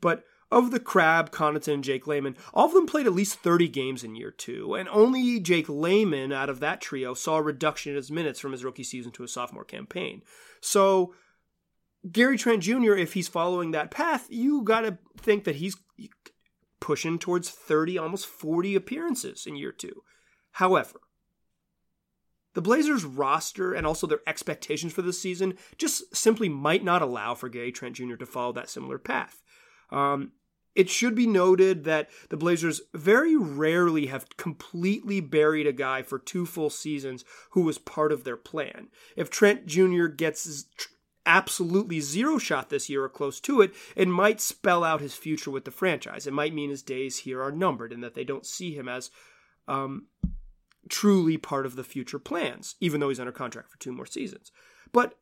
But 0.00 0.24
of 0.50 0.70
the 0.70 0.80
Crabbe, 0.80 1.30
Connaughton, 1.30 1.80
Jake 1.80 2.06
Layman, 2.06 2.36
all 2.52 2.66
of 2.66 2.74
them 2.74 2.86
played 2.86 3.06
at 3.06 3.12
least 3.12 3.40
30 3.40 3.68
games 3.68 4.04
in 4.04 4.14
year 4.14 4.30
two, 4.30 4.74
and 4.74 4.88
only 4.88 5.40
Jake 5.40 5.68
Layman 5.68 6.32
out 6.32 6.50
of 6.50 6.60
that 6.60 6.80
trio 6.80 7.14
saw 7.14 7.36
a 7.36 7.42
reduction 7.42 7.90
in 7.90 7.96
his 7.96 8.10
minutes 8.10 8.38
from 8.38 8.52
his 8.52 8.64
rookie 8.64 8.84
season 8.84 9.10
to 9.12 9.24
a 9.24 9.28
sophomore 9.28 9.64
campaign. 9.64 10.22
So 10.60 11.14
Gary 12.10 12.36
Trent 12.36 12.62
Jr., 12.62 12.94
if 12.94 13.14
he's 13.14 13.28
following 13.28 13.70
that 13.70 13.90
path, 13.90 14.26
you 14.30 14.62
got 14.62 14.82
to 14.82 14.98
think 15.16 15.44
that 15.44 15.56
he's 15.56 15.76
pushing 16.80 17.18
towards 17.18 17.48
30, 17.48 17.98
almost 17.98 18.26
40 18.26 18.74
appearances 18.74 19.46
in 19.46 19.56
year 19.56 19.72
two. 19.72 20.02
However, 20.52 21.00
the 22.54 22.62
Blazers' 22.62 23.04
roster 23.04 23.74
and 23.74 23.86
also 23.86 24.06
their 24.06 24.20
expectations 24.26 24.92
for 24.92 25.02
this 25.02 25.20
season 25.20 25.54
just 25.76 26.14
simply 26.14 26.48
might 26.48 26.84
not 26.84 27.02
allow 27.02 27.34
for 27.34 27.48
Gary 27.48 27.72
Trent 27.72 27.96
Jr. 27.96 28.14
to 28.16 28.26
follow 28.26 28.52
that 28.52 28.70
similar 28.70 28.98
path. 28.98 29.42
Um, 29.90 30.32
it 30.74 30.88
should 30.88 31.14
be 31.14 31.26
noted 31.26 31.84
that 31.84 32.10
the 32.30 32.36
Blazers 32.36 32.80
very 32.92 33.36
rarely 33.36 34.06
have 34.06 34.36
completely 34.36 35.20
buried 35.20 35.66
a 35.66 35.72
guy 35.72 36.02
for 36.02 36.18
two 36.18 36.46
full 36.46 36.70
seasons 36.70 37.24
who 37.50 37.62
was 37.62 37.78
part 37.78 38.10
of 38.10 38.24
their 38.24 38.36
plan. 38.36 38.88
If 39.16 39.30
Trent 39.30 39.66
Jr. 39.66 40.06
gets 40.06 40.66
absolutely 41.26 42.00
zero 42.00 42.38
shot 42.38 42.70
this 42.70 42.90
year 42.90 43.04
or 43.04 43.08
close 43.08 43.40
to 43.40 43.60
it, 43.60 43.72
it 43.94 44.08
might 44.08 44.40
spell 44.40 44.82
out 44.82 45.00
his 45.00 45.14
future 45.14 45.50
with 45.50 45.64
the 45.64 45.70
franchise. 45.70 46.26
It 46.26 46.32
might 46.32 46.54
mean 46.54 46.70
his 46.70 46.82
days 46.82 47.18
here 47.18 47.42
are 47.42 47.52
numbered 47.52 47.92
and 47.92 48.02
that 48.02 48.14
they 48.14 48.24
don't 48.24 48.46
see 48.46 48.74
him 48.74 48.88
as 48.88 49.10
um, 49.68 50.08
truly 50.88 51.36
part 51.36 51.66
of 51.66 51.76
the 51.76 51.84
future 51.84 52.18
plans, 52.18 52.76
even 52.80 53.00
though 53.00 53.08
he's 53.08 53.20
under 53.20 53.32
contract 53.32 53.70
for 53.70 53.78
two 53.78 53.92
more 53.92 54.06
seasons. 54.06 54.52
But 54.92 55.16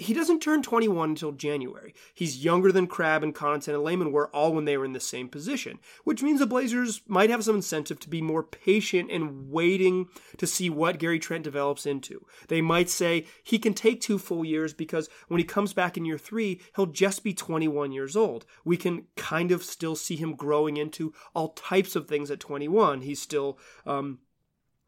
he 0.00 0.14
doesn't 0.14 0.40
turn 0.40 0.62
21 0.62 1.10
until 1.10 1.32
January. 1.32 1.92
He's 2.14 2.44
younger 2.44 2.70
than 2.70 2.86
Crabbe 2.86 3.24
and 3.24 3.34
Connaughton 3.34 3.74
and 3.74 3.82
Layman 3.82 4.12
were 4.12 4.34
all 4.34 4.54
when 4.54 4.64
they 4.64 4.76
were 4.76 4.84
in 4.84 4.92
the 4.92 5.00
same 5.00 5.28
position, 5.28 5.80
which 6.04 6.22
means 6.22 6.38
the 6.38 6.46
Blazers 6.46 7.02
might 7.08 7.30
have 7.30 7.42
some 7.42 7.56
incentive 7.56 7.98
to 8.00 8.08
be 8.08 8.22
more 8.22 8.44
patient 8.44 9.10
and 9.10 9.50
waiting 9.50 10.06
to 10.36 10.46
see 10.46 10.70
what 10.70 11.00
Gary 11.00 11.18
Trent 11.18 11.42
develops 11.42 11.84
into. 11.84 12.24
They 12.46 12.60
might 12.60 12.88
say 12.88 13.26
he 13.42 13.58
can 13.58 13.74
take 13.74 14.00
two 14.00 14.20
full 14.20 14.44
years 14.44 14.72
because 14.72 15.08
when 15.26 15.38
he 15.38 15.44
comes 15.44 15.72
back 15.72 15.96
in 15.96 16.04
year 16.04 16.18
three, 16.18 16.60
he'll 16.76 16.86
just 16.86 17.24
be 17.24 17.34
21 17.34 17.90
years 17.90 18.14
old. 18.14 18.46
We 18.64 18.76
can 18.76 19.06
kind 19.16 19.50
of 19.50 19.64
still 19.64 19.96
see 19.96 20.14
him 20.14 20.36
growing 20.36 20.76
into 20.76 21.12
all 21.34 21.48
types 21.54 21.96
of 21.96 22.06
things 22.06 22.30
at 22.30 22.38
21. 22.38 23.00
He's 23.00 23.20
still 23.20 23.58
um, 23.84 24.20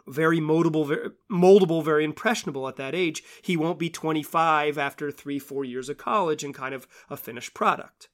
very 0.07 0.41
moldable, 0.41 0.87
very, 0.87 1.11
moldable, 1.31 1.85
very 1.85 2.05
impressionable 2.05 2.69
at 2.69 2.77
that 2.77 2.95
age. 2.95 3.23
He 3.43 3.57
won't 3.57 3.79
be 3.79 3.91
25 3.91 4.79
after 4.79 5.11
three, 5.11 5.39
four 5.39 5.65
years 5.65 5.89
of 5.89 5.99
college 5.99 6.45
and 6.45 6.55
kind 6.55 6.75
of 6.75 6.87
a 7.09 7.17
finished 7.17 7.55
product. 7.55 8.09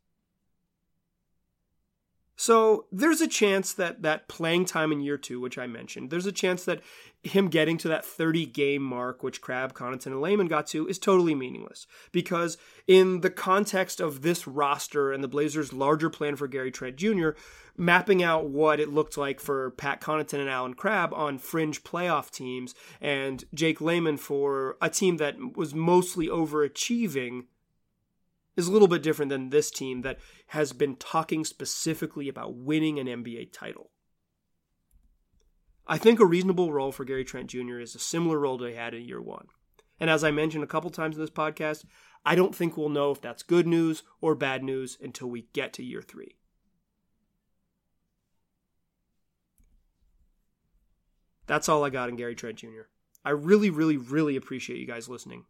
So 2.37 2.85
there's 2.93 3.23
a 3.23 3.27
chance 3.27 3.73
that 3.73 4.03
that 4.03 4.29
playing 4.29 4.67
time 4.67 4.93
in 4.93 5.01
year 5.01 5.17
two, 5.17 5.41
which 5.41 5.57
I 5.57 5.67
mentioned, 5.67 6.11
there's 6.11 6.27
a 6.27 6.33
chance 6.33 6.65
that 6.67 6.83
him 7.23 7.49
getting 7.49 7.79
to 7.79 7.89
that 7.89 8.05
30 8.05 8.47
game 8.47 8.83
mark, 8.83 9.23
which 9.23 9.41
Crabbe, 9.41 9.73
Connaughton, 9.73 10.07
and 10.07 10.21
Layman 10.21 10.47
got 10.47 10.67
to, 10.69 10.87
is 10.87 10.99
totally 10.99 11.35
meaningless. 11.35 11.87
Because 12.13 12.59
in 12.87 13.23
the 13.23 13.31
context 13.31 14.01
of 14.01 14.21
this 14.21 14.47
roster 14.47 15.13
and 15.13 15.25
the 15.25 15.29
Blazers' 15.29 15.73
larger 15.73 16.11
plan 16.11 16.37
for 16.37 16.47
Gary 16.47 16.71
Trent 16.71 16.97
Jr., 16.97 17.31
mapping 17.77 18.23
out 18.23 18.49
what 18.49 18.81
it 18.81 18.93
looked 18.93 19.17
like 19.17 19.41
for 19.41 19.71
Pat 19.71 20.01
Connaughton 20.01 20.41
and 20.41 20.49
Allen 20.49 20.75
Crabbe 20.75 21.15
on 21.15 21.39
fringe 21.39 21.83
playoff 21.85 22.31
teams, 22.31 22.75
and 23.01 23.45
Jake 23.55 23.81
Layman 23.81 24.19
for 24.19 24.77
a 24.83 24.91
team 24.91 25.17
that 25.17 25.57
was 25.57 25.75
mostly 25.75 26.29
overachieving 26.29 27.45
is 28.57 28.67
a 28.67 28.73
little 28.73 28.89
bit 28.89 29.03
different 29.03 29.31
than 29.31 29.51
this 29.51 29.71
team 29.71 30.03
that 30.03 30.19
has 30.49 30.73
been 30.73 30.97
talking 30.97 31.45
specifically 31.45 32.29
about 32.29 32.55
winning 32.55 32.99
an 32.99 33.07
NBA 33.07 33.53
title. 33.53 33.91
I 35.87 35.99
think 35.99 36.19
a 36.19 36.27
reasonable 36.27 36.73
role 36.73 36.91
for 36.91 37.05
Gary 37.05 37.25
Trent 37.25 37.49
Jr. 37.49 37.79
is 37.79 37.95
a 37.95 38.01
similar 38.01 38.39
role 38.39 38.59
to 38.59 38.67
he 38.67 38.75
had 38.75 38.95
in 38.95 39.05
year 39.05 39.21
one. 39.21 39.47
And 40.01 40.11
as 40.11 40.25
I 40.25 40.31
mentioned 40.31 40.65
a 40.65 40.69
couple 40.69 40.91
times 40.91 41.17
in 41.17 41.23
this 41.23 41.31
podcast, 41.31 41.85
I 42.25 42.35
don't 42.35 42.55
think 42.55 42.77
we'll 42.77 42.89
know 42.89 43.13
if 43.13 43.21
that's 43.21 43.43
good 43.43 43.67
news 43.67 44.03
or 44.21 44.35
bad 44.35 44.65
news 44.65 44.99
until 45.01 45.29
we 45.29 45.49
get 45.53 45.73
to 45.75 45.85
year 45.85 46.03
three. 46.03 46.37
That's 51.47 51.69
all 51.69 51.85
I 51.85 51.91
got 51.91 52.09
in 52.09 52.17
Gary 52.17 52.35
Trent 52.35 52.57
Jr. 52.57 52.89
I 53.25 53.31
really, 53.31 53.71
really, 53.71 53.97
really 53.97 54.37
appreciate 54.37 54.81
you 54.81 54.87
guys 54.87 55.09
listening. 55.09 55.45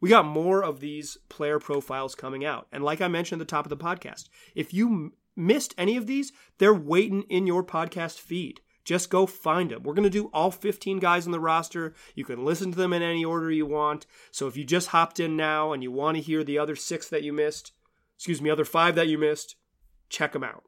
We 0.00 0.08
got 0.08 0.26
more 0.26 0.62
of 0.62 0.80
these 0.80 1.16
player 1.28 1.58
profiles 1.58 2.14
coming 2.14 2.44
out. 2.44 2.66
And 2.70 2.84
like 2.84 3.00
I 3.00 3.08
mentioned 3.08 3.40
at 3.40 3.48
the 3.48 3.50
top 3.50 3.64
of 3.64 3.70
the 3.70 3.76
podcast, 3.76 4.28
if 4.54 4.74
you 4.74 4.88
m- 4.88 5.12
missed 5.34 5.74
any 5.78 5.96
of 5.96 6.06
these, 6.06 6.32
they're 6.58 6.74
waiting 6.74 7.22
in 7.28 7.46
your 7.46 7.64
podcast 7.64 8.18
feed. 8.18 8.60
Just 8.84 9.10
go 9.10 9.26
find 9.26 9.70
them. 9.70 9.82
We're 9.82 9.94
going 9.94 10.04
to 10.04 10.10
do 10.10 10.30
all 10.32 10.52
15 10.52 11.00
guys 11.00 11.26
on 11.26 11.32
the 11.32 11.40
roster. 11.40 11.94
You 12.14 12.24
can 12.24 12.44
listen 12.44 12.70
to 12.70 12.78
them 12.78 12.92
in 12.92 13.02
any 13.02 13.24
order 13.24 13.50
you 13.50 13.66
want. 13.66 14.06
So 14.30 14.46
if 14.46 14.56
you 14.56 14.64
just 14.64 14.88
hopped 14.88 15.18
in 15.18 15.36
now 15.36 15.72
and 15.72 15.82
you 15.82 15.90
want 15.90 16.16
to 16.16 16.22
hear 16.22 16.44
the 16.44 16.58
other 16.58 16.76
six 16.76 17.08
that 17.08 17.24
you 17.24 17.32
missed, 17.32 17.72
excuse 18.16 18.40
me, 18.40 18.48
other 18.48 18.64
five 18.64 18.94
that 18.94 19.08
you 19.08 19.18
missed, 19.18 19.56
check 20.08 20.32
them 20.32 20.44
out. 20.44 20.62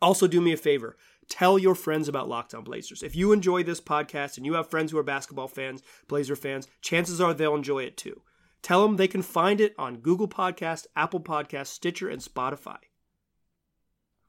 Also, 0.00 0.28
do 0.28 0.40
me 0.40 0.52
a 0.52 0.56
favor 0.56 0.96
tell 1.28 1.58
your 1.58 1.74
friends 1.74 2.08
about 2.08 2.28
Locked 2.28 2.54
On 2.54 2.64
Blazers. 2.64 3.02
If 3.02 3.14
you 3.14 3.32
enjoy 3.32 3.62
this 3.62 3.80
podcast 3.80 4.36
and 4.36 4.46
you 4.46 4.54
have 4.54 4.70
friends 4.70 4.92
who 4.92 4.98
are 4.98 5.02
basketball 5.02 5.48
fans, 5.48 5.82
Blazer 6.08 6.36
fans, 6.36 6.68
chances 6.80 7.20
are 7.20 7.34
they'll 7.34 7.54
enjoy 7.54 7.84
it 7.84 7.96
too. 7.96 8.22
Tell 8.62 8.82
them 8.82 8.96
they 8.96 9.08
can 9.08 9.22
find 9.22 9.60
it 9.60 9.74
on 9.78 9.98
Google 9.98 10.28
Podcast, 10.28 10.86
Apple 10.96 11.20
Podcast, 11.20 11.68
Stitcher, 11.68 12.08
and 12.08 12.20
Spotify. 12.20 12.78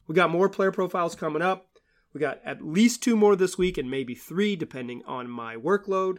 We 0.07 0.15
got 0.15 0.29
more 0.29 0.49
player 0.49 0.71
profiles 0.71 1.15
coming 1.15 1.41
up. 1.41 1.67
We 2.13 2.19
got 2.19 2.39
at 2.43 2.65
least 2.65 3.03
two 3.03 3.15
more 3.15 3.35
this 3.35 3.57
week 3.57 3.77
and 3.77 3.89
maybe 3.89 4.15
three, 4.15 4.55
depending 4.55 5.03
on 5.05 5.29
my 5.29 5.55
workload. 5.55 6.17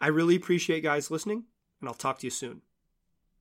I 0.00 0.08
really 0.08 0.36
appreciate 0.36 0.82
guys 0.82 1.10
listening, 1.10 1.44
and 1.80 1.88
I'll 1.88 1.94
talk 1.94 2.18
to 2.20 2.26
you 2.26 2.30
soon. 2.30 2.62